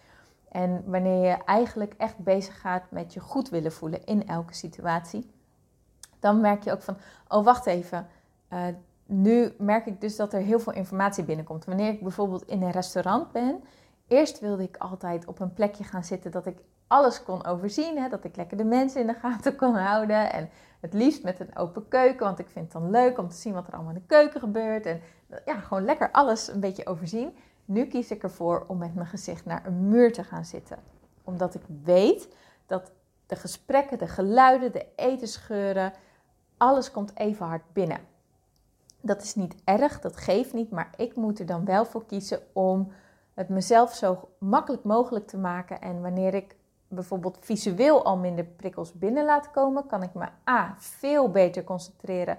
En 0.50 0.84
wanneer 0.86 1.30
je 1.30 1.44
eigenlijk 1.46 1.94
echt 1.98 2.18
bezig 2.18 2.60
gaat 2.60 2.92
met 2.92 3.14
je 3.14 3.20
goed 3.20 3.50
willen 3.50 3.72
voelen 3.72 4.06
in 4.06 4.28
elke 4.28 4.54
situatie, 4.54 5.30
dan 6.20 6.42
merk 6.42 6.64
je 6.64 6.72
ook 6.72 6.82
van, 6.82 6.98
oh 7.28 7.44
wacht 7.44 7.66
even, 7.66 8.08
uh, 8.54 8.60
nu 9.06 9.54
merk 9.58 9.86
ik 9.86 10.02
dus 10.02 10.16
dat 10.16 10.34
er 10.34 10.42
heel 10.42 10.60
veel 10.60 10.74
informatie 10.74 11.24
binnenkomt. 11.24 11.66
Wanneer 11.66 11.90
ik 11.90 12.02
bijvoorbeeld 12.02 12.48
in 12.48 12.62
een 12.62 12.72
restaurant 12.72 13.32
ben, 13.32 13.64
eerst 14.08 14.40
wilde 14.40 14.64
ik 14.64 14.78
altijd 14.78 15.26
op 15.26 15.40
een 15.40 15.54
plekje 15.54 15.84
gaan 15.84 16.04
zitten 16.04 16.32
dat 16.32 16.46
ik 16.46 16.58
alles 16.94 17.24
kon 17.24 17.46
overzien. 17.46 17.98
Hè? 17.98 18.10
Dat 18.10 18.24
ik 18.24 18.36
lekker 18.36 18.58
de 18.58 18.64
mensen 18.64 19.02
in 19.02 19.08
de 19.08 19.14
gaten 19.14 19.56
kon 19.56 19.76
houden. 19.76 20.32
En 20.32 20.50
het 20.80 20.94
liefst 20.94 21.24
met 21.24 21.40
een 21.40 21.58
open 21.58 21.88
keuken, 21.88 22.26
want 22.26 22.40
ik 22.40 22.50
vind 22.50 22.74
het 22.74 22.82
dan 22.82 22.92
leuk 22.92 23.18
om 23.18 23.30
te 23.30 23.36
zien 23.36 23.54
wat 23.54 23.68
er 23.68 23.74
allemaal 23.74 23.94
in 23.94 24.00
de 24.00 24.16
keuken 24.16 24.40
gebeurt. 24.40 24.86
En 24.86 25.02
ja, 25.46 25.60
gewoon 25.60 25.86
lekker 25.86 26.12
alles 26.12 26.48
een 26.48 26.60
beetje 26.60 26.86
overzien. 26.86 27.38
Nu 27.66 27.86
kies 27.86 28.12
ik 28.12 28.24
ervoor 28.24 28.66
om 28.68 28.78
met 28.78 28.96
mijn 28.96 29.08
gezicht 29.08 29.46
naar 29.46 29.66
een 29.66 29.90
muur 29.90 30.14
te 30.14 30.24
gaan 30.24 30.46
zitten. 30.46 30.78
Omdat 31.24 31.56
ik 31.56 31.62
weet 31.84 32.36
dat 32.66 32.92
de 33.26 33.36
gesprekken, 33.36 33.98
de 33.98 34.08
geluiden, 34.08 34.72
de 34.72 34.86
etensgeuren, 34.96 35.94
alles 36.58 36.92
komt 36.92 37.18
even 37.18 37.46
hard 37.46 37.74
binnen. 37.74 38.00
Dat 39.02 39.22
is 39.22 39.36
niet 39.36 39.56
erg, 39.64 40.00
dat 40.00 40.18
geeft 40.18 40.54
niet, 40.54 40.72
maar 40.72 40.90
ik 40.98 41.16
moet 41.16 41.40
er 41.40 41.46
dan 41.46 41.66
wel 41.66 41.86
voor 41.86 42.06
kiezen 42.06 42.40
om 42.54 42.92
het 43.34 43.50
mezelf 43.50 43.94
zo 43.94 44.30
makkelijk 44.38 44.84
mogelijk 44.84 45.28
te 45.28 45.38
maken. 45.38 45.82
En 45.82 46.02
wanneer 46.02 46.34
ik 46.34 46.56
bijvoorbeeld 46.94 47.38
visueel 47.42 48.04
al 48.04 48.18
minder 48.18 48.46
prikkels 48.46 48.94
binnen 48.94 49.26
laat 49.26 49.52
komen, 49.52 49.86
kan 49.86 50.04
ik 50.04 50.14
me 50.14 50.28
A 50.50 50.76
veel 50.78 51.32
beter 51.32 51.64
concentreren 51.64 52.38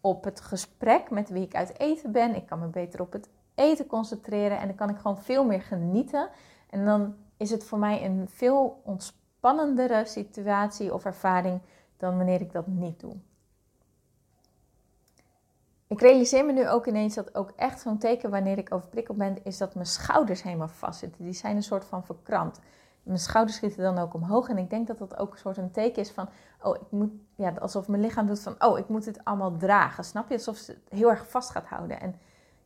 op 0.00 0.24
het 0.24 0.40
gesprek 0.40 1.10
met 1.10 1.28
wie 1.28 1.42
ik 1.42 1.54
uit 1.54 1.78
eten 1.78 2.12
ben. 2.12 2.34
Ik 2.34 2.46
kan 2.46 2.58
me 2.58 2.66
beter 2.66 3.00
op 3.00 3.12
het 3.12 3.28
eten 3.54 3.86
concentreren 3.86 4.58
en 4.58 4.66
dan 4.66 4.76
kan 4.76 4.88
ik 4.88 4.96
gewoon 4.96 5.18
veel 5.18 5.44
meer 5.44 5.62
genieten. 5.62 6.28
En 6.70 6.84
dan 6.84 7.14
is 7.36 7.50
het 7.50 7.64
voor 7.64 7.78
mij 7.78 8.04
een 8.04 8.28
veel 8.28 8.80
ontspannendere 8.84 10.04
situatie 10.04 10.94
of 10.94 11.04
ervaring 11.04 11.60
dan 11.96 12.16
wanneer 12.16 12.40
ik 12.40 12.52
dat 12.52 12.66
niet 12.66 13.00
doe. 13.00 13.16
Ik 15.86 16.00
realiseer 16.00 16.44
me 16.44 16.52
nu 16.52 16.68
ook 16.68 16.86
ineens 16.86 17.14
dat 17.14 17.34
ook 17.34 17.52
echt 17.56 17.80
zo'n 17.80 17.98
teken 17.98 18.30
wanneer 18.30 18.58
ik 18.58 18.74
overprikkeld 18.74 19.18
ben, 19.18 19.44
is 19.44 19.58
dat 19.58 19.74
mijn 19.74 19.86
schouders 19.86 20.42
helemaal 20.42 20.68
vastzitten. 20.68 21.24
Die 21.24 21.32
zijn 21.32 21.56
een 21.56 21.62
soort 21.62 21.84
van 21.84 22.04
verkrampt. 22.04 22.60
Mijn 23.02 23.18
schouders 23.18 23.56
schieten 23.56 23.82
dan 23.82 23.98
ook 23.98 24.14
omhoog. 24.14 24.48
En 24.48 24.58
ik 24.58 24.70
denk 24.70 24.86
dat 24.86 24.98
dat 24.98 25.16
ook 25.18 25.32
een 25.32 25.38
soort 25.38 25.56
een 25.56 25.70
teken 25.70 26.02
is 26.02 26.10
van, 26.10 26.28
oh, 26.62 26.76
ik 26.76 26.90
moet, 26.90 27.12
ja, 27.34 27.50
alsof 27.50 27.88
mijn 27.88 28.02
lichaam 28.02 28.26
doet 28.26 28.40
van, 28.40 28.54
oh, 28.58 28.78
ik 28.78 28.88
moet 28.88 29.04
het 29.04 29.24
allemaal 29.24 29.56
dragen. 29.56 30.04
Snap 30.04 30.28
je? 30.28 30.34
Alsof 30.34 30.66
het 30.66 30.78
heel 30.88 31.10
erg 31.10 31.30
vast 31.30 31.50
gaat 31.50 31.66
houden. 31.66 32.00
En, 32.00 32.14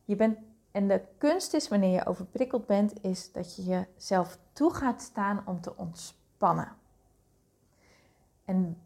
je 0.05 0.15
bent, 0.15 0.37
en 0.71 0.87
de 0.87 1.01
kunst 1.17 1.53
is, 1.53 1.67
wanneer 1.67 1.93
je 1.93 2.05
overprikkeld 2.05 2.65
bent, 2.65 3.03
is 3.03 3.31
dat 3.31 3.55
je 3.55 3.63
jezelf 3.63 4.37
toe 4.53 4.73
gaat 4.73 5.01
staan 5.01 5.41
om 5.45 5.61
te 5.61 5.77
ontspannen. 5.77 6.71
En 8.45 8.81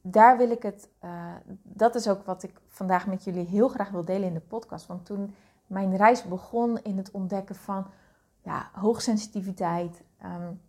daar 0.00 0.36
wil 0.36 0.50
ik 0.50 0.62
het, 0.62 0.88
uh, 1.04 1.34
dat 1.62 1.94
is 1.94 2.08
ook 2.08 2.24
wat 2.24 2.42
ik 2.42 2.60
vandaag 2.68 3.06
met 3.06 3.24
jullie 3.24 3.46
heel 3.46 3.68
graag 3.68 3.90
wil 3.90 4.04
delen 4.04 4.28
in 4.28 4.34
de 4.34 4.40
podcast. 4.40 4.86
Want 4.86 5.06
toen 5.06 5.34
mijn 5.66 5.96
reis 5.96 6.24
begon 6.24 6.82
in 6.82 6.96
het 6.96 7.10
ontdekken 7.10 7.54
van 7.54 7.86
ja, 8.42 8.70
hoogsensitiviteit, 8.72 10.02
um, 10.24 10.60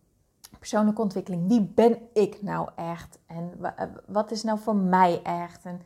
persoonlijke 0.60 1.02
ontwikkeling. 1.02 1.48
Wie 1.48 1.62
ben 1.62 1.98
ik 2.14 2.42
nou 2.42 2.70
echt? 2.76 3.20
En 3.26 3.54
eh, 3.62 3.86
wat 4.06 4.32
is 4.32 4.44
nou 4.44 4.60
voor 4.60 4.76
mij 4.76 5.22
echt? 5.24 5.66
En 5.66 5.82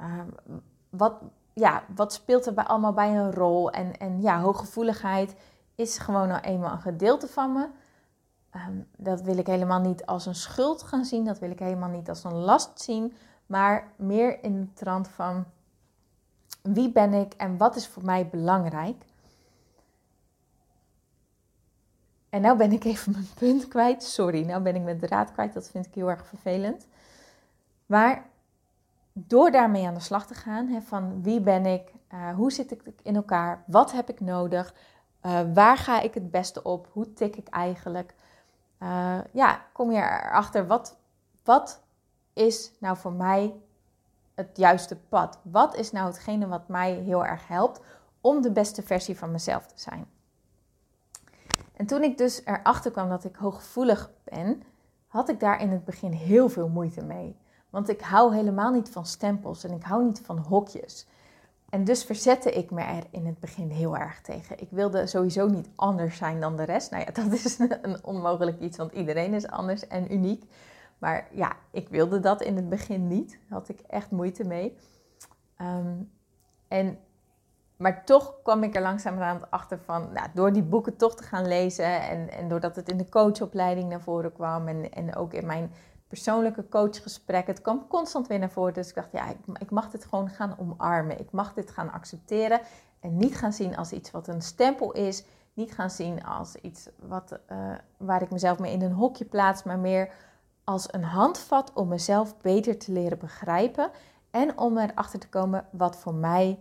um, 0.00 0.60
wat, 0.90 1.14
ja, 1.52 1.82
wat 1.94 2.12
speelt 2.12 2.46
er 2.46 2.54
bij, 2.54 2.64
allemaal 2.64 2.92
bij 2.92 3.16
een 3.16 3.32
rol? 3.32 3.70
En, 3.70 3.96
en 3.98 4.20
ja, 4.20 4.40
hooggevoeligheid 4.40 5.34
is 5.74 5.98
gewoon 5.98 6.28
nou 6.28 6.40
eenmaal 6.40 6.72
een 6.72 6.80
gedeelte 6.80 7.28
van 7.28 7.52
me. 7.52 7.68
Um, 8.56 8.88
dat 8.96 9.20
wil 9.20 9.36
ik 9.36 9.46
helemaal 9.46 9.80
niet 9.80 10.06
als 10.06 10.26
een 10.26 10.34
schuld 10.34 10.82
gaan 10.82 11.04
zien. 11.04 11.24
Dat 11.24 11.38
wil 11.38 11.50
ik 11.50 11.58
helemaal 11.58 11.88
niet 11.88 12.08
als 12.08 12.24
een 12.24 12.34
last 12.34 12.80
zien. 12.80 13.14
Maar 13.46 13.92
meer 13.96 14.42
in 14.42 14.60
de 14.60 14.72
trant 14.72 15.08
van 15.08 15.44
wie 16.62 16.92
ben 16.92 17.12
ik 17.12 17.32
en 17.32 17.56
wat 17.56 17.76
is 17.76 17.88
voor 17.88 18.04
mij 18.04 18.28
belangrijk. 18.28 19.04
En 22.32 22.40
nou 22.40 22.56
ben 22.56 22.72
ik 22.72 22.84
even 22.84 23.12
mijn 23.12 23.28
punt 23.34 23.68
kwijt. 23.68 24.02
Sorry, 24.02 24.44
nou 24.44 24.62
ben 24.62 24.74
ik 24.74 24.82
mijn 24.82 24.98
draad 24.98 25.32
kwijt. 25.32 25.52
Dat 25.52 25.68
vind 25.68 25.86
ik 25.86 25.94
heel 25.94 26.10
erg 26.10 26.26
vervelend. 26.26 26.86
Maar 27.86 28.26
door 29.12 29.50
daarmee 29.50 29.86
aan 29.86 29.94
de 29.94 30.00
slag 30.00 30.26
te 30.26 30.34
gaan, 30.34 30.66
hè, 30.66 30.80
van 30.80 31.22
wie 31.22 31.40
ben 31.40 31.66
ik, 31.66 31.92
uh, 32.14 32.34
hoe 32.34 32.52
zit 32.52 32.70
ik 32.70 32.82
in 33.02 33.16
elkaar, 33.16 33.64
wat 33.66 33.92
heb 33.92 34.08
ik 34.08 34.20
nodig, 34.20 34.74
uh, 35.22 35.40
waar 35.54 35.76
ga 35.76 36.00
ik 36.00 36.14
het 36.14 36.30
beste 36.30 36.62
op, 36.62 36.88
hoe 36.92 37.12
tik 37.12 37.36
ik 37.36 37.48
eigenlijk, 37.48 38.14
uh, 38.82 39.18
ja, 39.32 39.62
kom 39.72 39.90
je 39.90 39.98
erachter 39.98 40.66
wat, 40.66 40.96
wat 41.44 41.82
is 42.32 42.72
nou 42.78 42.96
voor 42.96 43.12
mij 43.12 43.54
het 44.34 44.56
juiste 44.56 44.96
pad? 44.96 45.38
Wat 45.42 45.76
is 45.76 45.92
nou 45.92 46.06
hetgene 46.06 46.46
wat 46.46 46.68
mij 46.68 46.92
heel 46.92 47.24
erg 47.24 47.48
helpt 47.48 47.80
om 48.20 48.42
de 48.42 48.52
beste 48.52 48.82
versie 48.82 49.18
van 49.18 49.30
mezelf 49.30 49.66
te 49.66 49.80
zijn? 49.80 50.06
En 51.82 51.88
toen 51.88 52.02
ik 52.02 52.18
dus 52.18 52.40
erachter 52.44 52.90
kwam 52.90 53.08
dat 53.08 53.24
ik 53.24 53.36
hooggevoelig 53.36 54.10
ben, 54.24 54.62
had 55.06 55.28
ik 55.28 55.40
daar 55.40 55.60
in 55.60 55.70
het 55.70 55.84
begin 55.84 56.12
heel 56.12 56.48
veel 56.48 56.68
moeite 56.68 57.04
mee. 57.04 57.36
Want 57.70 57.88
ik 57.88 58.00
hou 58.00 58.34
helemaal 58.34 58.72
niet 58.72 58.88
van 58.88 59.06
stempels 59.06 59.64
en 59.64 59.72
ik 59.72 59.82
hou 59.82 60.04
niet 60.04 60.20
van 60.24 60.38
hokjes. 60.38 61.06
En 61.68 61.84
dus 61.84 62.04
verzette 62.04 62.50
ik 62.50 62.70
me 62.70 62.82
er 62.82 63.04
in 63.10 63.26
het 63.26 63.38
begin 63.38 63.70
heel 63.70 63.96
erg 63.96 64.20
tegen. 64.20 64.60
Ik 64.60 64.68
wilde 64.70 65.06
sowieso 65.06 65.48
niet 65.48 65.68
anders 65.74 66.16
zijn 66.16 66.40
dan 66.40 66.56
de 66.56 66.64
rest. 66.64 66.90
Nou 66.90 67.04
ja, 67.04 67.12
dat 67.22 67.32
is 67.32 67.58
een 67.58 68.04
onmogelijk 68.04 68.60
iets, 68.60 68.76
want 68.76 68.92
iedereen 68.92 69.34
is 69.34 69.46
anders 69.46 69.86
en 69.86 70.12
uniek. 70.12 70.44
Maar 70.98 71.28
ja, 71.32 71.56
ik 71.70 71.88
wilde 71.88 72.20
dat 72.20 72.42
in 72.42 72.56
het 72.56 72.68
begin 72.68 73.08
niet. 73.08 73.30
Daar 73.30 73.58
had 73.58 73.68
ik 73.68 73.80
echt 73.80 74.10
moeite 74.10 74.44
mee. 74.44 74.76
Ehm, 75.56 75.94
en 76.68 76.98
maar 77.76 78.04
toch 78.04 78.34
kwam 78.42 78.62
ik 78.62 78.76
er 78.76 78.82
langzamerhand 78.82 79.50
achter 79.50 79.78
van, 79.78 80.12
nou, 80.12 80.28
door 80.34 80.52
die 80.52 80.62
boeken 80.62 80.96
toch 80.96 81.14
te 81.14 81.22
gaan 81.22 81.48
lezen 81.48 82.08
en, 82.08 82.30
en 82.30 82.48
doordat 82.48 82.76
het 82.76 82.88
in 82.88 82.96
de 82.96 83.08
coachopleiding 83.08 83.88
naar 83.88 84.00
voren 84.00 84.32
kwam 84.32 84.68
en, 84.68 84.92
en 84.92 85.16
ook 85.16 85.32
in 85.32 85.46
mijn 85.46 85.72
persoonlijke 86.12 86.68
coachgesprekken, 86.68 87.54
het 87.54 87.62
kwam 87.62 87.86
constant 87.88 88.26
weer 88.26 88.38
naar 88.38 88.50
voren. 88.50 88.74
Dus 88.74 88.88
ik 88.88 88.94
dacht, 88.94 89.12
ja, 89.12 89.24
ik, 89.58 89.70
mag 89.70 89.90
dit 89.90 90.04
gewoon 90.04 90.28
gaan 90.28 90.58
omarmen. 90.58 91.20
Ik 91.20 91.30
mag 91.30 91.54
dit 91.54 91.70
gaan 91.70 91.92
accepteren 91.92 92.60
en 93.00 93.16
niet 93.16 93.36
gaan 93.36 93.52
zien 93.52 93.76
als 93.76 93.92
iets 93.92 94.10
wat 94.10 94.28
een 94.28 94.42
stempel 94.42 94.92
is. 94.92 95.24
Niet 95.54 95.72
gaan 95.74 95.90
zien 95.90 96.24
als 96.24 96.54
iets 96.54 96.88
wat, 96.98 97.38
uh, 97.52 97.74
waar 97.96 98.22
ik 98.22 98.30
mezelf 98.30 98.58
mee 98.58 98.72
in 98.72 98.82
een 98.82 98.92
hokje 98.92 99.24
plaats, 99.24 99.62
maar 99.62 99.78
meer 99.78 100.12
als 100.64 100.92
een 100.92 101.04
handvat 101.04 101.72
om 101.72 101.88
mezelf 101.88 102.36
beter 102.38 102.78
te 102.78 102.92
leren 102.92 103.18
begrijpen 103.18 103.90
en 104.30 104.58
om 104.58 104.78
erachter 104.78 105.18
te 105.18 105.28
komen 105.28 105.66
wat 105.70 105.96
voor 105.96 106.14
mij 106.14 106.58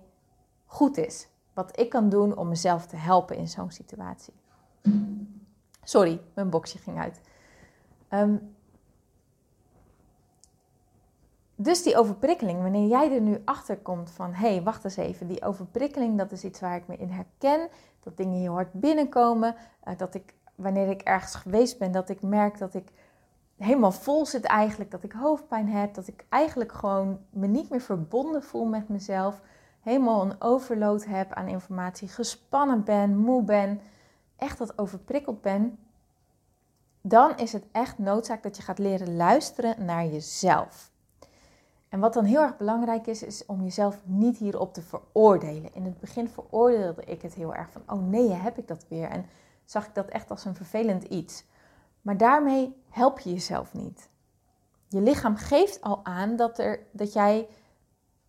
goed 0.72 0.98
is. 0.98 1.28
Wat 1.54 1.80
ik 1.80 1.90
kan 1.90 2.10
doen 2.10 2.38
om 2.38 2.48
mezelf 2.48 2.86
te 2.86 2.96
helpen 2.96 3.38
in 3.38 3.48
zo'n 3.48 3.72
situatie. 3.72 4.34
Sorry, 5.84 6.22
mijn 6.34 6.50
boxje 6.50 6.78
ging 6.78 7.00
uit. 7.00 7.22
Ehm, 8.08 8.36
dus 11.56 11.84
die 11.84 11.98
overprikkeling, 11.98 12.62
wanneer 12.62 12.88
jij 12.88 13.14
er 13.14 13.22
nu 13.22 13.42
achter 13.46 13.78
komt 13.78 14.12
van 14.12 14.34
hé, 14.34 14.54
hey, 14.54 14.64
wacht 14.64 14.84
eens 14.84 14.98
even, 14.98 15.28
die 15.28 15.44
overprikkeling, 15.44 16.18
dat 16.18 16.32
is 16.32 16.44
iets 16.44 16.60
waar 16.60 16.76
ik 16.76 16.88
me 16.88 16.98
in 16.98 17.10
herken, 17.10 17.70
dat 18.00 18.18
dingen 18.18 18.40
heel 18.40 18.54
hard 18.54 18.74
binnenkomen, 18.74 19.56
uh, 19.88 19.98
dat 19.98 20.16
ik 20.16 20.34
wanneer 20.56 20.90
ik 20.90 21.02
ergens 21.02 21.36
geweest 21.36 21.80
ben, 21.80 21.92
dat 21.92 22.10
ik 22.10 22.22
merk 22.22 22.58
dat 22.58 22.74
ik 22.74 22.88
helemaal 23.58 23.92
vol 23.92 24.26
zit 24.26 24.44
eigenlijk, 24.44 24.92
dat 24.92 25.04
ik 25.04 25.12
hoofdpijn 25.12 25.70
heb, 25.70 25.94
dat 25.94 26.08
ik 26.08 26.26
eigenlijk 26.30 26.72
gewoon 26.72 27.20
me 27.30 27.48
niet 27.48 27.70
meer 27.70 27.82
verbonden 27.82 28.44
voel 28.44 28.66
met 28.66 28.90
mezelf, 28.90 29.42
helemaal 29.82 30.22
een 30.22 30.42
overload 30.42 31.06
heb 31.06 31.34
aan 31.34 31.48
informatie, 31.48 32.08
gespannen 32.08 32.84
ben, 32.84 33.18
moe 33.18 33.44
ben, 33.44 33.82
echt 34.36 34.60
wat 34.60 34.78
overprikkeld 34.78 35.42
ben, 35.42 35.78
dan 37.02 37.38
is 37.38 37.54
het 37.54 37.66
echt 37.72 37.98
noodzaak 37.98 38.44
dat 38.44 38.58
je 38.58 38.64
gaat 38.64 38.80
leren 38.80 39.16
luisteren 39.16 39.86
naar 39.86 40.06
jezelf. 40.06 40.92
En 41.90 42.00
wat 42.00 42.14
dan 42.14 42.26
heel 42.26 42.42
erg 42.42 42.58
belangrijk 42.58 43.08
is, 43.08 43.24
is 43.24 43.46
om 43.46 43.64
jezelf 43.64 44.02
niet 44.04 44.38
hierop 44.38 44.74
te 44.74 44.82
veroordelen. 44.82 45.74
In 45.74 45.84
het 45.86 46.00
begin 46.00 46.30
veroordeelde 46.30 47.04
ik 47.04 47.22
het 47.22 47.34
heel 47.34 47.56
erg 47.56 47.70
van, 47.72 47.82
oh 47.88 48.08
nee, 48.08 48.30
heb 48.30 48.58
ik 48.58 48.68
dat 48.68 48.86
weer? 48.88 49.10
En 49.10 49.26
zag 49.66 49.88
ik 49.88 49.96
dat 49.96 50.08
echt 50.08 50.30
als 50.30 50.46
een 50.46 50.56
vervelend 50.56 51.04
iets. 51.04 51.44
Maar 52.02 52.18
daarmee 52.18 52.82
help 52.90 53.20
je 53.20 53.30
jezelf 53.30 53.74
niet. 53.74 54.10
Je 54.88 55.02
lichaam 55.02 55.36
geeft 55.36 55.82
al 55.82 56.00
aan 56.04 56.36
dat, 56.36 56.60
er, 56.60 56.80
dat 56.92 57.14
jij 57.14 57.48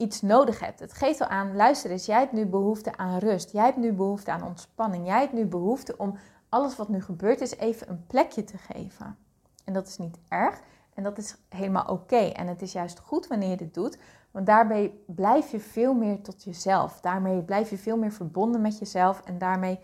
iets 0.02 0.20
nodig 0.20 0.60
hebt. 0.60 0.80
Het 0.80 0.92
geeft 0.92 1.20
al 1.20 1.26
aan, 1.26 1.56
luister 1.56 1.90
eens, 1.90 2.06
jij 2.06 2.18
hebt 2.18 2.32
nu 2.32 2.46
behoefte 2.46 2.96
aan 2.96 3.18
rust. 3.18 3.52
Jij 3.52 3.64
hebt 3.64 3.76
nu 3.76 3.92
behoefte 3.92 4.30
aan 4.30 4.44
ontspanning. 4.44 5.06
Jij 5.06 5.20
hebt 5.20 5.32
nu 5.32 5.46
behoefte 5.46 5.96
om 5.96 6.18
alles 6.48 6.76
wat 6.76 6.88
nu 6.88 7.02
gebeurd 7.02 7.40
is 7.40 7.56
even 7.56 7.88
een 7.88 8.06
plekje 8.06 8.44
te 8.44 8.58
geven. 8.58 9.16
En 9.64 9.72
dat 9.72 9.86
is 9.86 9.98
niet 9.98 10.18
erg 10.28 10.60
en 10.94 11.02
dat 11.02 11.18
is 11.18 11.36
helemaal 11.48 11.84
oké. 11.84 12.16
En 12.16 12.46
het 12.46 12.62
is 12.62 12.72
juist 12.72 12.98
goed 12.98 13.26
wanneer 13.26 13.48
je 13.48 13.56
dit 13.56 13.74
doet, 13.74 13.98
want 14.30 14.46
daarmee 14.46 15.04
blijf 15.06 15.50
je 15.50 15.60
veel 15.60 15.94
meer 15.94 16.22
tot 16.22 16.44
jezelf. 16.44 17.00
Daarmee 17.00 17.42
blijf 17.42 17.70
je 17.70 17.78
veel 17.78 17.96
meer 17.96 18.12
verbonden 18.12 18.60
met 18.60 18.78
jezelf 18.78 19.20
en 19.24 19.38
daarmee 19.38 19.80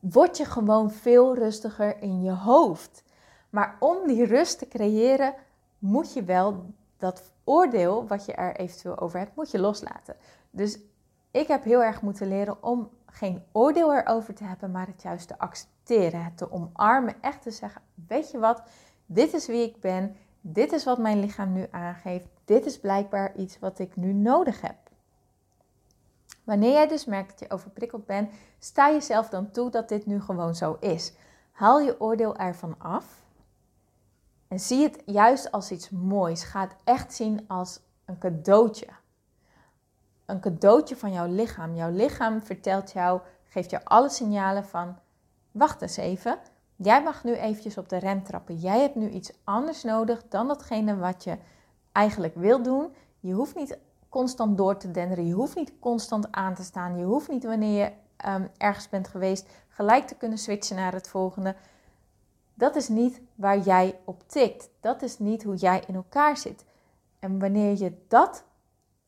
word 0.00 0.36
je 0.36 0.44
gewoon 0.44 0.90
veel 0.90 1.34
rustiger 1.34 2.02
in 2.02 2.22
je 2.22 2.32
hoofd. 2.32 3.04
Maar 3.50 3.76
om 3.80 4.06
die 4.06 4.24
rust 4.24 4.58
te 4.58 4.68
creëren, 4.68 5.34
moet 5.78 6.12
je 6.12 6.24
wel 6.24 6.64
dat 7.04 7.32
oordeel 7.44 8.06
wat 8.06 8.24
je 8.24 8.32
er 8.32 8.56
eventueel 8.56 8.98
over 8.98 9.18
hebt, 9.18 9.36
moet 9.36 9.50
je 9.50 9.58
loslaten. 9.58 10.16
Dus 10.50 10.78
ik 11.30 11.46
heb 11.48 11.64
heel 11.64 11.82
erg 11.82 12.02
moeten 12.02 12.28
leren 12.28 12.62
om 12.62 12.90
geen 13.06 13.42
oordeel 13.52 13.94
erover 13.94 14.34
te 14.34 14.44
hebben, 14.44 14.70
maar 14.70 14.86
het 14.86 15.02
juist 15.02 15.28
te 15.28 15.38
accepteren, 15.38 16.24
het 16.24 16.36
te 16.36 16.52
omarmen, 16.52 17.14
echt 17.20 17.42
te 17.42 17.50
zeggen: 17.50 17.82
Weet 18.08 18.30
je 18.30 18.38
wat, 18.38 18.62
dit 19.06 19.34
is 19.34 19.46
wie 19.46 19.68
ik 19.68 19.80
ben, 19.80 20.16
dit 20.40 20.72
is 20.72 20.84
wat 20.84 20.98
mijn 20.98 21.20
lichaam 21.20 21.52
nu 21.52 21.66
aangeeft, 21.70 22.26
dit 22.44 22.66
is 22.66 22.80
blijkbaar 22.80 23.36
iets 23.36 23.58
wat 23.58 23.78
ik 23.78 23.96
nu 23.96 24.12
nodig 24.12 24.60
heb. 24.60 24.76
Wanneer 26.44 26.72
jij 26.72 26.88
dus 26.88 27.04
merkt 27.04 27.30
dat 27.30 27.38
je 27.38 27.54
overprikkeld 27.54 28.06
bent, 28.06 28.30
sta 28.58 28.90
jezelf 28.90 29.28
dan 29.28 29.50
toe 29.50 29.70
dat 29.70 29.88
dit 29.88 30.06
nu 30.06 30.20
gewoon 30.20 30.54
zo 30.54 30.76
is. 30.80 31.12
Haal 31.52 31.80
je 31.80 32.00
oordeel 32.00 32.36
ervan 32.36 32.74
af 32.78 33.23
en 34.48 34.60
zie 34.60 34.82
het 34.82 35.02
juist 35.06 35.52
als 35.52 35.70
iets 35.70 35.90
moois. 35.90 36.42
Ga 36.42 36.60
het 36.60 36.76
echt 36.84 37.14
zien 37.14 37.44
als 37.46 37.80
een 38.04 38.18
cadeautje. 38.18 38.86
Een 40.26 40.40
cadeautje 40.40 40.96
van 40.96 41.12
jouw 41.12 41.26
lichaam. 41.26 41.74
Jouw 41.74 41.90
lichaam 41.90 42.42
vertelt 42.42 42.92
jou, 42.92 43.20
geeft 43.44 43.70
jou 43.70 43.84
alle 43.84 44.08
signalen 44.08 44.64
van: 44.64 44.98
wacht 45.50 45.82
eens 45.82 45.96
even. 45.96 46.38
Jij 46.76 47.02
mag 47.02 47.24
nu 47.24 47.34
eventjes 47.34 47.78
op 47.78 47.88
de 47.88 47.96
rem 47.96 48.22
trappen. 48.22 48.56
Jij 48.56 48.80
hebt 48.80 48.94
nu 48.94 49.08
iets 49.08 49.32
anders 49.44 49.82
nodig 49.82 50.22
dan 50.28 50.48
datgene 50.48 50.96
wat 50.96 51.24
je 51.24 51.38
eigenlijk 51.92 52.34
wil 52.34 52.62
doen. 52.62 52.94
Je 53.20 53.32
hoeft 53.32 53.54
niet 53.54 53.78
constant 54.08 54.56
door 54.56 54.76
te 54.76 54.90
denderen. 54.90 55.26
Je 55.26 55.34
hoeft 55.34 55.56
niet 55.56 55.72
constant 55.78 56.32
aan 56.32 56.54
te 56.54 56.62
staan. 56.62 56.98
Je 56.98 57.04
hoeft 57.04 57.28
niet 57.28 57.44
wanneer 57.44 57.84
je 57.84 57.92
um, 58.28 58.48
ergens 58.56 58.88
bent 58.88 59.08
geweest 59.08 59.48
gelijk 59.68 60.06
te 60.06 60.14
kunnen 60.14 60.38
switchen 60.38 60.76
naar 60.76 60.92
het 60.92 61.08
volgende. 61.08 61.56
Dat 62.54 62.76
is 62.76 62.88
niet 62.88 63.20
waar 63.34 63.58
jij 63.58 63.98
op 64.04 64.28
tikt. 64.28 64.70
Dat 64.80 65.02
is 65.02 65.18
niet 65.18 65.42
hoe 65.42 65.56
jij 65.56 65.82
in 65.86 65.94
elkaar 65.94 66.36
zit. 66.36 66.64
En 67.18 67.38
wanneer 67.38 67.78
je 67.78 68.04
dat 68.08 68.44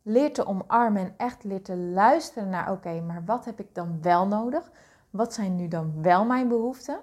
leert 0.03 0.35
te 0.35 0.47
omarmen 0.47 1.03
en 1.03 1.15
echt 1.17 1.45
leert 1.45 1.65
te 1.65 1.77
luisteren 1.77 2.49
naar: 2.49 2.73
oké, 2.73 3.01
maar 3.01 3.25
wat 3.25 3.45
heb 3.45 3.61
ik 3.61 3.75
dan 3.75 4.03
wel 4.03 4.27
nodig? 4.27 4.71
Wat 5.11 5.35
zijn 5.35 5.57
nu 5.57 5.69
dan 5.69 6.03
wel 6.03 6.25
mijn 6.25 6.49
behoeften? 6.49 7.01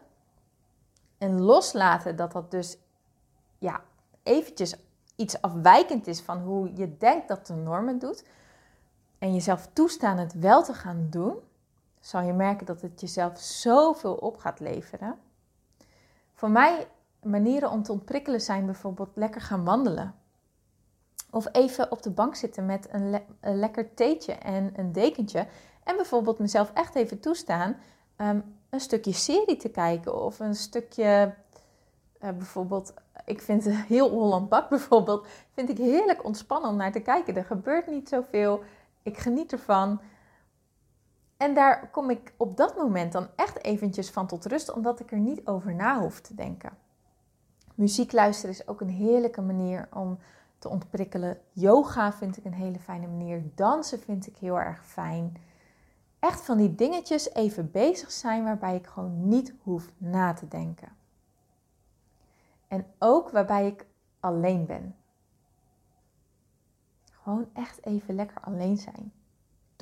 En 1.18 1.42
loslaten 1.42 2.16
dat 2.16 2.32
dat 2.32 2.52
dus 2.52 2.78
ja, 3.58 3.82
eventjes 4.24 4.76
iets 5.16 5.42
afwijkend 5.42 6.08
is 6.08 6.22
van 6.22 6.42
hoe 6.42 6.76
je 6.76 6.98
denkt 6.98 7.28
dat 7.28 7.48
de 7.48 7.54
normen 7.54 8.00
doet. 8.00 8.26
En 9.18 9.34
jezelf 9.34 9.70
toestaan 9.74 10.18
het 10.18 10.34
wel 10.34 10.64
te 10.64 10.74
gaan 10.74 11.08
doen, 11.10 11.36
zal 12.00 12.22
je 12.22 12.34
merken 12.34 12.66
dat 12.66 12.82
het 12.82 13.02
jezelf 13.02 13.40
zoveel 13.40 14.16
op 14.16 14.38
gaat 14.38 14.60
leveren. 14.60 15.20
Voor 16.44 16.52
mij 16.52 16.88
manieren 17.22 17.72
om 17.72 17.84
te 17.84 17.92
ontprikkelen 17.92 18.42
zijn 18.42 18.66
bijvoorbeeld 18.66 19.10
lekker 19.14 19.42
gaan 19.42 19.64
wandelen. 19.64 20.16
Of 21.30 21.48
even 21.52 21.92
op 21.92 22.02
de 22.02 22.10
bank 22.10 22.36
zitten 22.36 22.66
met 22.66 22.88
een, 22.92 23.22
lekker 23.42 23.94
theetje 23.94 24.34
en 24.34 24.74
een 24.76 24.92
dekentje. 24.92 25.48
En 25.84 25.96
bijvoorbeeld 25.96 26.40
mezelf 26.40 26.72
echt 26.74 26.96
even 26.96 27.20
toestaan 27.20 27.76
um, 28.18 28.58
een 28.70 28.80
stukje 28.80 29.14
serie 29.14 29.56
te 29.56 29.70
kijken. 29.70 30.22
Of 30.24 30.40
een 30.40 30.56
stukje, 30.56 31.34
uh, 32.24 32.30
bijvoorbeeld, 32.30 32.94
ik 33.26 33.42
vind 33.42 33.70
heel 33.70 34.10
Holland 34.10 34.50
Bak 34.50 34.70
bijvoorbeeld, 34.76 35.28
vind 35.54 35.70
ik 35.70 35.78
heerlijk 35.78 36.24
ontspannen 36.24 36.70
om 36.70 36.76
naar 36.76 36.92
te 36.92 37.00
kijken. 37.00 37.36
Er 37.36 37.46
gebeurt 37.46 37.88
niet 37.88 38.10
zoveel. 38.10 38.64
Ik 39.04 39.18
geniet 39.18 39.52
ervan. 39.52 40.02
En 41.38 41.54
daar 41.54 41.90
kom 41.90 42.10
ik 42.10 42.34
op 42.38 42.58
dat 42.58 42.78
moment 42.78 43.12
dan 43.12 43.28
echt 43.36 43.64
eventjes 43.64 44.10
van 44.10 44.28
tot 44.28 44.46
rust, 44.46 44.74
omdat 44.74 45.00
ik 45.00 45.12
er 45.12 45.20
niet 45.20 45.48
over 45.48 45.76
na 45.76 46.00
hoef 46.00 46.22
te 46.22 46.36
denken. 46.36 46.72
Muziek 47.76 48.12
luisteren 48.12 48.56
is 48.56 48.68
ook 48.68 48.82
een 48.82 48.90
heerlijke 48.90 49.42
manier 49.42 49.88
om 49.94 50.20
te 50.60 50.70
ontprikkelen. 50.70 51.38
Yoga 51.52 52.14
vind 52.14 52.38
ik 52.38 52.46
een 52.46 52.54
hele 52.54 52.80
fijne 52.80 53.08
manier. 53.08 53.44
Dansen 53.56 54.00
vind 54.00 54.28
ik 54.28 54.38
heel 54.38 54.60
erg 54.60 54.86
fijn. 54.86 55.38
Echt 56.20 56.42
van 56.42 56.58
die 56.58 56.76
dingetjes 56.76 57.34
even 57.34 57.72
bezig 57.72 58.12
zijn 58.12 58.44
waarbij 58.44 58.76
ik 58.76 58.88
gewoon 58.88 59.28
niet 59.28 59.54
hoef 59.62 59.92
na 59.98 60.34
te 60.34 60.48
denken. 60.48 60.90
En 62.68 62.86
ook 63.00 63.30
waarbij 63.30 63.68
ik 63.68 63.86
alleen 64.20 64.66
ben. 64.66 64.96
Gewoon 67.24 67.50
echt 67.54 67.86
even 67.86 68.16
lekker 68.16 68.42
alleen 68.42 68.78
zijn. 68.78 69.12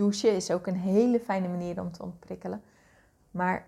Douchen 0.01 0.35
is 0.35 0.51
ook 0.51 0.67
een 0.67 0.75
hele 0.75 1.19
fijne 1.19 1.47
manier 1.47 1.79
om 1.79 1.91
te 1.91 2.03
ontprikkelen. 2.03 2.61
Maar 3.31 3.67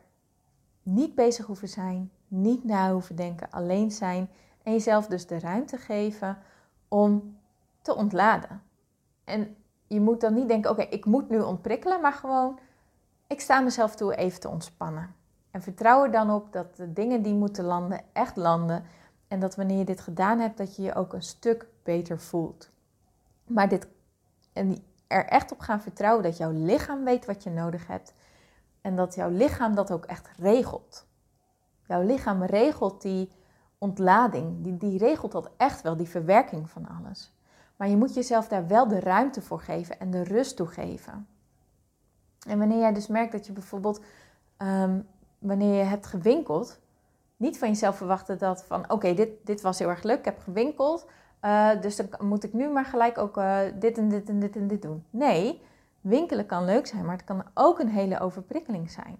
niet 0.83 1.15
bezig 1.15 1.45
hoeven 1.45 1.69
zijn, 1.69 2.11
niet 2.27 2.63
na 2.63 2.91
hoeven 2.91 3.15
denken, 3.15 3.51
alleen 3.51 3.91
zijn 3.91 4.29
en 4.63 4.71
jezelf 4.71 5.07
dus 5.07 5.27
de 5.27 5.39
ruimte 5.39 5.77
geven 5.77 6.37
om 6.87 7.37
te 7.81 7.95
ontladen. 7.95 8.61
En 9.23 9.55
je 9.87 9.99
moet 10.01 10.21
dan 10.21 10.33
niet 10.33 10.47
denken, 10.47 10.71
oké, 10.71 10.81
ik 10.81 11.05
moet 11.05 11.29
nu 11.29 11.39
ontprikkelen, 11.39 12.01
maar 12.01 12.13
gewoon, 12.13 12.59
ik 13.27 13.39
sta 13.39 13.59
mezelf 13.59 13.95
toe 13.95 14.15
even 14.15 14.39
te 14.39 14.49
ontspannen. 14.49 15.15
En 15.51 15.61
vertrouw 15.61 16.03
er 16.03 16.11
dan 16.11 16.31
op 16.31 16.53
dat 16.53 16.75
de 16.75 16.93
dingen 16.93 17.21
die 17.21 17.33
moeten 17.33 17.63
landen, 17.63 18.01
echt 18.13 18.35
landen. 18.35 18.83
En 19.27 19.39
dat 19.39 19.55
wanneer 19.55 19.77
je 19.77 19.85
dit 19.85 20.01
gedaan 20.01 20.39
hebt, 20.39 20.57
dat 20.57 20.75
je 20.75 20.81
je 20.81 20.95
ook 20.95 21.13
een 21.13 21.21
stuk 21.21 21.67
beter 21.83 22.19
voelt. 22.19 22.69
Maar 23.43 23.69
dit, 23.69 23.87
en 24.53 24.83
er 25.13 25.25
echt 25.25 25.51
op 25.51 25.59
gaan 25.59 25.81
vertrouwen 25.81 26.23
dat 26.23 26.37
jouw 26.37 26.51
lichaam 26.51 27.03
weet 27.03 27.25
wat 27.25 27.43
je 27.43 27.49
nodig 27.49 27.87
hebt. 27.87 28.13
En 28.81 28.95
dat 28.95 29.15
jouw 29.15 29.29
lichaam 29.29 29.75
dat 29.75 29.91
ook 29.91 30.05
echt 30.05 30.29
regelt. 30.37 31.05
Jouw 31.87 32.01
lichaam 32.01 32.43
regelt 32.43 33.01
die 33.01 33.31
ontlading, 33.77 34.63
die, 34.63 34.77
die 34.77 34.97
regelt 34.97 35.31
dat 35.31 35.49
echt 35.57 35.81
wel, 35.81 35.97
die 35.97 36.07
verwerking 36.07 36.69
van 36.69 36.87
alles. 36.87 37.33
Maar 37.75 37.87
je 37.87 37.97
moet 37.97 38.13
jezelf 38.13 38.47
daar 38.47 38.67
wel 38.67 38.87
de 38.87 38.99
ruimte 38.99 39.41
voor 39.41 39.59
geven 39.59 39.99
en 39.99 40.11
de 40.11 40.23
rust 40.23 40.55
toe 40.55 40.67
geven. 40.67 41.27
En 42.47 42.59
wanneer 42.59 42.79
jij 42.79 42.93
dus 42.93 43.07
merkt 43.07 43.31
dat 43.31 43.45
je 43.45 43.51
bijvoorbeeld, 43.51 44.01
ehm, 44.57 44.99
wanneer 45.39 45.77
je 45.77 45.83
hebt 45.83 46.05
gewinkeld, 46.05 46.79
niet 47.37 47.57
van 47.57 47.67
jezelf 47.67 47.97
verwachten 47.97 48.37
dat 48.37 48.63
van, 48.63 48.91
oké, 48.91 49.13
dit, 49.13 49.29
dit 49.43 49.61
was 49.61 49.79
heel 49.79 49.89
erg 49.89 50.03
leuk, 50.03 50.19
ik 50.19 50.25
heb 50.25 50.39
gewinkeld, 50.39 51.05
uh, 51.45 51.81
dus 51.81 51.95
dan 51.95 52.07
moet 52.19 52.43
ik 52.43 52.53
nu 52.53 52.69
maar 52.69 52.85
gelijk 52.85 53.17
ook 53.17 53.37
uh, 53.37 53.59
dit 53.79 53.97
en 53.97 54.09
dit 54.09 54.29
en 54.29 54.39
dit 54.39 54.55
en 54.55 54.67
dit 54.67 54.81
doen. 54.81 55.05
Nee, 55.09 55.61
winkelen 56.01 56.45
kan 56.45 56.65
leuk 56.65 56.87
zijn, 56.87 57.05
maar 57.05 57.15
het 57.15 57.25
kan 57.25 57.43
ook 57.53 57.79
een 57.79 57.89
hele 57.89 58.19
overprikkeling 58.19 58.91
zijn. 58.91 59.17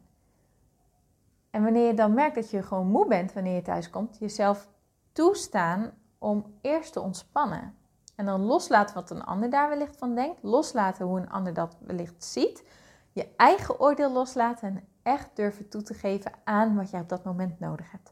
En 1.49 1.63
wanneer 1.63 1.87
je 1.87 1.93
dan 1.93 2.13
merkt 2.13 2.35
dat 2.35 2.49
je 2.49 2.63
gewoon 2.63 2.87
moe 2.87 3.07
bent 3.07 3.33
wanneer 3.33 3.55
je 3.55 3.61
thuis 3.61 3.89
komt, 3.89 4.17
jezelf 4.19 4.67
toestaan 5.11 5.91
om 6.17 6.45
eerst 6.61 6.93
te 6.93 7.01
ontspannen. 7.01 7.75
En 8.15 8.25
dan 8.25 8.41
loslaten 8.41 8.95
wat 8.95 9.09
een 9.09 9.23
ander 9.23 9.49
daar 9.49 9.69
wellicht 9.69 9.97
van 9.97 10.15
denkt. 10.15 10.43
Loslaten 10.43 11.05
hoe 11.05 11.19
een 11.19 11.29
ander 11.29 11.53
dat 11.53 11.77
wellicht 11.79 12.23
ziet. 12.23 12.63
Je 13.11 13.27
eigen 13.37 13.79
oordeel 13.79 14.11
loslaten 14.11 14.67
en 14.67 14.87
echt 15.03 15.29
durven 15.33 15.69
toe 15.69 15.81
te 15.81 15.93
geven 15.93 16.31
aan 16.43 16.75
wat 16.75 16.89
jij 16.89 17.01
op 17.01 17.09
dat 17.09 17.23
moment 17.23 17.59
nodig 17.59 17.91
hebt. 17.91 18.11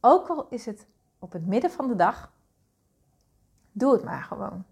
Ook 0.00 0.28
al 0.28 0.46
is 0.48 0.66
het 0.66 0.86
op 1.18 1.32
het 1.32 1.46
midden 1.46 1.70
van 1.70 1.88
de 1.88 1.96
dag, 1.96 2.32
doe 3.72 3.92
het 3.92 4.04
maar 4.04 4.22
gewoon. 4.22 4.64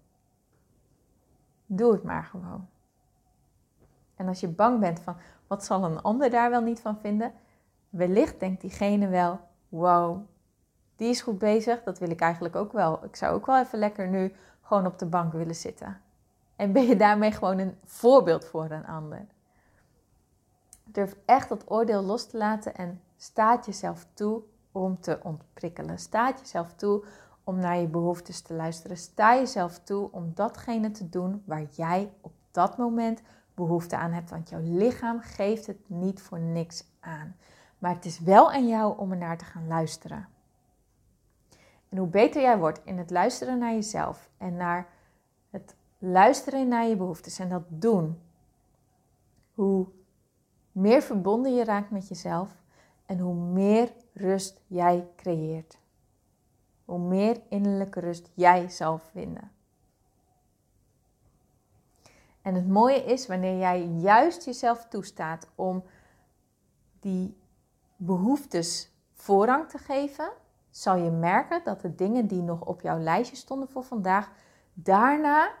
Doe 1.65 1.91
het 1.91 2.03
maar 2.03 2.23
gewoon. 2.23 2.67
En 4.15 4.27
als 4.27 4.39
je 4.39 4.47
bang 4.47 4.79
bent 4.79 4.99
van 4.99 5.15
wat 5.47 5.65
zal 5.65 5.83
een 5.83 6.01
ander 6.01 6.29
daar 6.29 6.49
wel 6.49 6.61
niet 6.61 6.79
van 6.79 6.97
vinden, 6.99 7.33
wellicht 7.89 8.39
denkt 8.39 8.61
diegene 8.61 9.07
wel: 9.07 9.39
wow, 9.69 10.21
die 10.95 11.09
is 11.09 11.21
goed 11.21 11.37
bezig, 11.37 11.83
dat 11.83 11.99
wil 11.99 12.09
ik 12.09 12.19
eigenlijk 12.19 12.55
ook 12.55 12.71
wel. 12.71 13.05
Ik 13.05 13.15
zou 13.15 13.35
ook 13.35 13.45
wel 13.45 13.59
even 13.59 13.79
lekker 13.79 14.07
nu 14.07 14.33
gewoon 14.61 14.85
op 14.85 14.99
de 14.99 15.05
bank 15.05 15.33
willen 15.33 15.55
zitten. 15.55 16.01
En 16.55 16.71
ben 16.71 16.83
je 16.83 16.95
daarmee 16.95 17.31
gewoon 17.31 17.57
een 17.57 17.77
voorbeeld 17.83 18.45
voor 18.45 18.71
een 18.71 18.85
ander. 18.85 19.25
Durf 20.83 21.15
echt 21.25 21.49
dat 21.49 21.71
oordeel 21.71 22.01
los 22.01 22.27
te 22.27 22.37
laten 22.37 22.75
en 22.75 23.01
staat 23.17 23.65
jezelf 23.65 24.07
toe 24.13 24.41
om 24.71 24.99
te 24.99 25.19
ontprikkelen. 25.23 25.99
Staat 25.99 26.39
jezelf 26.39 26.73
toe 26.73 27.03
om 27.51 27.59
naar 27.59 27.77
je 27.77 27.87
behoeftes 27.87 28.41
te 28.41 28.53
luisteren. 28.53 28.97
Sta 28.97 29.35
jezelf 29.35 29.79
toe 29.79 30.11
om 30.11 30.31
datgene 30.33 30.91
te 30.91 31.09
doen 31.09 31.43
waar 31.45 31.65
jij 31.71 32.11
op 32.21 32.31
dat 32.51 32.77
moment 32.77 33.21
behoefte 33.53 33.97
aan 33.97 34.11
hebt. 34.11 34.29
Want 34.29 34.49
jouw 34.49 34.61
lichaam 34.63 35.19
geeft 35.19 35.67
het 35.67 35.89
niet 35.89 36.21
voor 36.21 36.39
niks 36.39 36.83
aan. 36.99 37.35
Maar 37.77 37.95
het 37.95 38.05
is 38.05 38.19
wel 38.19 38.51
aan 38.51 38.67
jou 38.67 38.97
om 38.97 39.11
er 39.11 39.17
naar 39.17 39.37
te 39.37 39.45
gaan 39.45 39.67
luisteren. 39.67 40.27
En 41.89 41.97
hoe 41.97 42.07
beter 42.07 42.41
jij 42.41 42.57
wordt 42.57 42.81
in 42.83 42.97
het 42.97 43.09
luisteren 43.09 43.57
naar 43.57 43.73
jezelf 43.73 44.29
en 44.37 44.55
naar 44.55 44.87
het 45.49 45.75
luisteren 45.97 46.67
naar 46.67 46.87
je 46.87 46.95
behoeftes 46.95 47.39
en 47.39 47.49
dat 47.49 47.63
doen, 47.67 48.19
hoe 49.53 49.87
meer 50.71 51.01
verbonden 51.01 51.55
je 51.55 51.63
raakt 51.63 51.91
met 51.91 52.07
jezelf 52.07 52.49
en 53.05 53.19
hoe 53.19 53.35
meer 53.35 53.91
rust 54.13 54.61
jij 54.67 55.07
creëert. 55.15 55.80
Hoe 56.91 56.99
meer 56.99 57.41
innerlijke 57.49 57.99
rust 57.99 58.29
jij 58.33 58.69
zal 58.69 58.97
vinden. 58.97 59.51
En 62.41 62.55
het 62.55 62.67
mooie 62.67 63.03
is 63.03 63.27
wanneer 63.27 63.57
jij 63.57 63.85
juist 63.85 64.45
jezelf 64.45 64.85
toestaat 64.85 65.47
om 65.55 65.83
die 66.99 67.37
behoeftes 67.95 68.91
voorrang 69.13 69.69
te 69.69 69.77
geven, 69.77 70.31
zal 70.69 70.95
je 70.95 71.09
merken 71.09 71.61
dat 71.63 71.81
de 71.81 71.95
dingen 71.95 72.27
die 72.27 72.41
nog 72.41 72.61
op 72.65 72.81
jouw 72.81 72.99
lijstje 72.99 73.35
stonden 73.35 73.69
voor 73.69 73.83
vandaag, 73.83 74.31
daarna 74.73 75.51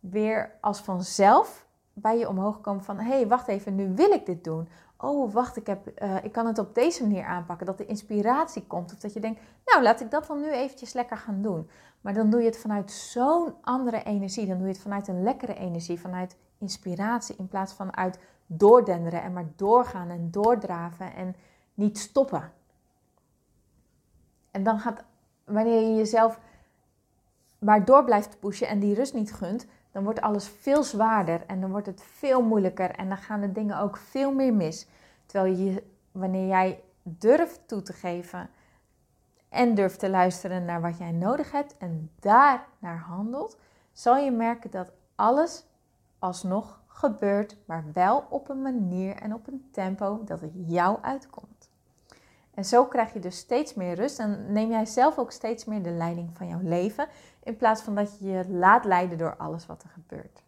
weer 0.00 0.58
als 0.60 0.80
vanzelf 0.80 1.66
bij 1.92 2.18
je 2.18 2.28
omhoog 2.28 2.60
komen 2.60 2.84
van 2.84 2.98
hé, 2.98 3.16
hey, 3.16 3.28
wacht 3.28 3.48
even, 3.48 3.74
nu 3.74 3.94
wil 3.94 4.10
ik 4.10 4.26
dit 4.26 4.44
doen. 4.44 4.68
Oh, 5.02 5.32
wacht, 5.32 5.56
ik, 5.56 5.66
heb, 5.66 6.02
uh, 6.02 6.24
ik 6.24 6.32
kan 6.32 6.46
het 6.46 6.58
op 6.58 6.74
deze 6.74 7.02
manier 7.02 7.24
aanpakken. 7.24 7.66
Dat 7.66 7.78
de 7.78 7.86
inspiratie 7.86 8.66
komt. 8.66 8.92
Of 8.92 8.98
dat 8.98 9.12
je 9.12 9.20
denkt, 9.20 9.40
nou, 9.64 9.82
laat 9.82 10.00
ik 10.00 10.10
dat 10.10 10.26
dan 10.26 10.40
nu 10.40 10.50
eventjes 10.50 10.92
lekker 10.92 11.16
gaan 11.16 11.42
doen. 11.42 11.70
Maar 12.00 12.14
dan 12.14 12.30
doe 12.30 12.40
je 12.40 12.46
het 12.46 12.58
vanuit 12.58 12.90
zo'n 12.90 13.54
andere 13.60 14.02
energie. 14.02 14.46
Dan 14.46 14.56
doe 14.56 14.66
je 14.66 14.72
het 14.72 14.82
vanuit 14.82 15.08
een 15.08 15.22
lekkere 15.22 15.54
energie, 15.54 16.00
vanuit 16.00 16.36
inspiratie. 16.58 17.36
In 17.38 17.48
plaats 17.48 17.72
van 17.72 17.96
uit 17.96 18.18
doordenderen 18.46 19.22
en 19.22 19.32
maar 19.32 19.48
doorgaan 19.56 20.10
en 20.10 20.30
doordraven 20.30 21.14
en 21.14 21.36
niet 21.74 21.98
stoppen. 21.98 22.52
En 24.50 24.62
dan 24.62 24.78
gaat, 24.78 25.04
wanneer 25.44 25.80
je 25.80 25.94
jezelf 25.94 26.40
maar 27.58 27.84
door 27.84 28.04
blijft 28.04 28.40
pushen 28.40 28.68
en 28.68 28.78
die 28.78 28.94
rust 28.94 29.14
niet 29.14 29.32
gunt, 29.32 29.66
dan 29.92 30.04
wordt 30.04 30.20
alles 30.20 30.48
veel 30.48 30.82
zwaarder 30.82 31.46
en 31.46 31.60
dan 31.60 31.70
wordt 31.70 31.86
het 31.86 32.02
veel 32.02 32.42
moeilijker 32.42 32.90
en 32.90 33.08
dan 33.08 33.18
gaan 33.18 33.40
de 33.40 33.52
dingen 33.52 33.78
ook 33.78 33.96
veel 33.96 34.32
meer 34.34 34.54
mis. 34.54 34.88
Terwijl 35.26 35.54
je, 35.56 35.82
wanneer 36.12 36.46
jij 36.46 36.82
durft 37.02 37.60
toe 37.66 37.82
te 37.82 37.92
geven 37.92 38.50
en 39.48 39.74
durft 39.74 39.98
te 39.98 40.10
luisteren 40.10 40.64
naar 40.64 40.80
wat 40.80 40.98
jij 40.98 41.12
nodig 41.12 41.52
hebt 41.52 41.76
en 41.76 42.10
daar 42.20 42.66
naar 42.78 42.98
handelt, 42.98 43.58
zal 43.92 44.16
je 44.16 44.30
merken 44.30 44.70
dat 44.70 44.92
alles 45.14 45.64
alsnog 46.18 46.80
gebeurt, 46.86 47.56
maar 47.64 47.84
wel 47.92 48.26
op 48.28 48.48
een 48.48 48.62
manier 48.62 49.16
en 49.16 49.34
op 49.34 49.46
een 49.46 49.68
tempo 49.70 50.24
dat 50.24 50.40
het 50.40 50.52
jou 50.54 50.98
uitkomt. 51.02 51.59
En 52.54 52.64
zo 52.64 52.86
krijg 52.86 53.12
je 53.12 53.18
dus 53.18 53.36
steeds 53.36 53.74
meer 53.74 53.94
rust 53.94 54.18
en 54.18 54.52
neem 54.52 54.70
jij 54.70 54.86
zelf 54.86 55.18
ook 55.18 55.32
steeds 55.32 55.64
meer 55.64 55.82
de 55.82 55.90
leiding 55.90 56.36
van 56.36 56.48
jouw 56.48 56.60
leven 56.62 57.08
in 57.42 57.56
plaats 57.56 57.82
van 57.82 57.94
dat 57.94 58.18
je 58.18 58.28
je 58.28 58.48
laat 58.48 58.84
leiden 58.84 59.18
door 59.18 59.36
alles 59.36 59.66
wat 59.66 59.82
er 59.82 59.88
gebeurt. 59.88 60.42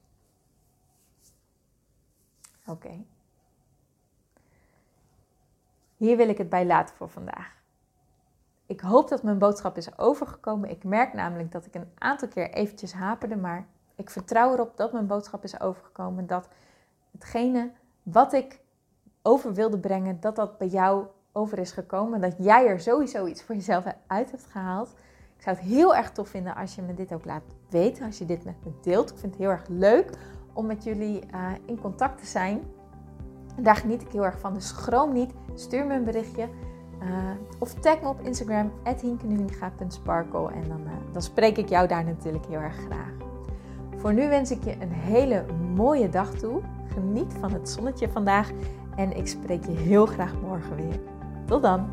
Oké. 2.66 3.04
Hier 5.96 6.16
wil 6.16 6.28
ik 6.28 6.38
het 6.38 6.48
bij 6.48 6.66
laten 6.66 6.94
voor 6.96 7.08
vandaag. 7.08 7.60
Ik 8.66 8.80
hoop 8.80 9.08
dat 9.08 9.22
mijn 9.22 9.38
boodschap 9.38 9.76
is 9.76 9.98
overgekomen. 9.98 10.70
Ik 10.70 10.84
merk 10.84 11.12
namelijk 11.12 11.52
dat 11.52 11.66
ik 11.66 11.74
een 11.74 11.90
aantal 11.98 12.28
keer 12.28 12.50
eventjes 12.50 12.92
haperde, 12.92 13.36
maar 13.36 13.66
ik 13.94 14.10
vertrouw 14.10 14.52
erop 14.52 14.76
dat 14.76 14.92
mijn 14.92 15.06
boodschap 15.06 15.44
is 15.44 15.60
overgekomen. 15.60 16.26
Dat 16.26 16.48
hetgene 17.10 17.70
wat 18.02 18.32
ik 18.32 18.60
over 19.22 19.54
wilde 19.54 19.78
brengen, 19.78 20.20
dat 20.20 20.36
dat 20.36 20.58
bij 20.58 20.66
jou 20.66 21.06
over 21.32 21.58
is 21.58 21.72
gekomen. 21.72 22.20
Dat 22.20 22.34
jij 22.38 22.66
er 22.66 22.80
sowieso 22.80 23.26
iets 23.26 23.42
voor 23.42 23.54
jezelf 23.54 23.84
uit 24.06 24.30
hebt 24.30 24.46
gehaald. 24.50 24.88
Ik 25.36 25.42
zou 25.42 25.56
het 25.56 25.66
heel 25.66 25.96
erg 25.96 26.12
tof 26.12 26.28
vinden 26.28 26.54
als 26.54 26.74
je 26.74 26.82
me 26.82 26.94
dit 26.94 27.12
ook 27.12 27.24
laat 27.24 27.42
weten, 27.68 28.06
als 28.06 28.18
je 28.18 28.24
dit 28.24 28.44
met 28.44 28.54
me 28.64 28.70
deelt. 28.82 29.10
Ik 29.10 29.18
vind 29.18 29.32
het 29.32 29.42
heel 29.42 29.50
erg 29.50 29.68
leuk 29.68 30.10
om 30.52 30.66
met 30.66 30.84
jullie 30.84 31.22
uh, 31.34 31.50
in 31.64 31.80
contact 31.80 32.18
te 32.18 32.26
zijn. 32.26 32.62
Daar 33.60 33.76
geniet 33.76 34.02
ik 34.02 34.12
heel 34.12 34.24
erg 34.24 34.38
van, 34.38 34.54
dus 34.54 34.68
schroom 34.68 35.12
niet. 35.12 35.32
Stuur 35.54 35.86
me 35.86 35.94
een 35.94 36.04
berichtje. 36.04 36.48
Uh, 37.02 37.08
of 37.58 37.74
tag 37.74 38.00
me 38.00 38.08
op 38.08 38.20
Instagram, 38.20 38.72
hinkenuninga.sparkle. 39.00 40.52
En 40.52 40.68
dan, 40.68 40.80
uh, 40.80 40.92
dan 41.12 41.22
spreek 41.22 41.56
ik 41.56 41.68
jou 41.68 41.88
daar 41.88 42.04
natuurlijk 42.04 42.46
heel 42.46 42.60
erg 42.60 42.76
graag. 42.76 43.12
Voor 43.96 44.12
nu 44.12 44.28
wens 44.28 44.50
ik 44.50 44.64
je 44.64 44.76
een 44.80 44.92
hele 44.92 45.44
mooie 45.74 46.08
dag 46.08 46.30
toe. 46.30 46.60
Geniet 46.92 47.34
van 47.40 47.52
het 47.52 47.68
zonnetje 47.68 48.08
vandaag. 48.08 48.50
En 48.96 49.16
ik 49.16 49.26
spreek 49.26 49.64
je 49.64 49.72
heel 49.72 50.06
graag 50.06 50.40
morgen 50.40 50.76
weer. 50.76 51.11
Tot 51.52 51.62
dan! 51.62 51.86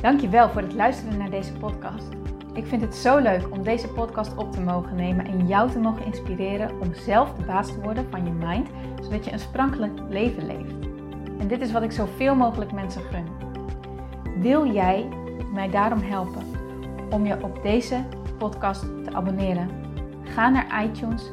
Dankjewel 0.00 0.48
voor 0.48 0.62
het 0.62 0.74
luisteren 0.74 1.18
naar 1.18 1.30
deze 1.30 1.52
podcast. 1.52 2.08
Ik 2.54 2.66
vind 2.66 2.82
het 2.82 2.94
zo 2.94 3.18
leuk 3.18 3.50
om 3.50 3.62
deze 3.62 3.88
podcast 3.88 4.36
op 4.36 4.52
te 4.52 4.60
mogen 4.60 4.96
nemen 4.96 5.26
en 5.26 5.46
jou 5.46 5.70
te 5.70 5.78
mogen 5.78 6.04
inspireren 6.04 6.80
om 6.80 6.94
zelf 6.94 7.34
de 7.34 7.44
baas 7.44 7.66
te 7.66 7.80
worden 7.80 8.06
van 8.10 8.24
je 8.24 8.32
mind, 8.32 8.68
zodat 9.02 9.24
je 9.24 9.32
een 9.32 9.38
sprankelijk 9.38 10.00
leven 10.08 10.46
leeft. 10.46 10.74
En 11.38 11.48
dit 11.48 11.60
is 11.60 11.72
wat 11.72 11.82
ik 11.82 11.92
zoveel 11.92 12.34
mogelijk 12.34 12.72
mensen 12.72 13.02
gun. 13.02 13.26
Wil 14.40 14.72
jij 14.72 15.08
mij 15.52 15.70
daarom 15.70 16.00
helpen 16.00 16.42
om 17.10 17.26
je 17.26 17.42
op 17.42 17.62
deze 17.62 18.04
podcast 18.38 18.80
te 18.80 19.12
abonneren? 19.12 19.68
Ga 20.22 20.48
naar 20.48 20.84
iTunes, 20.84 21.32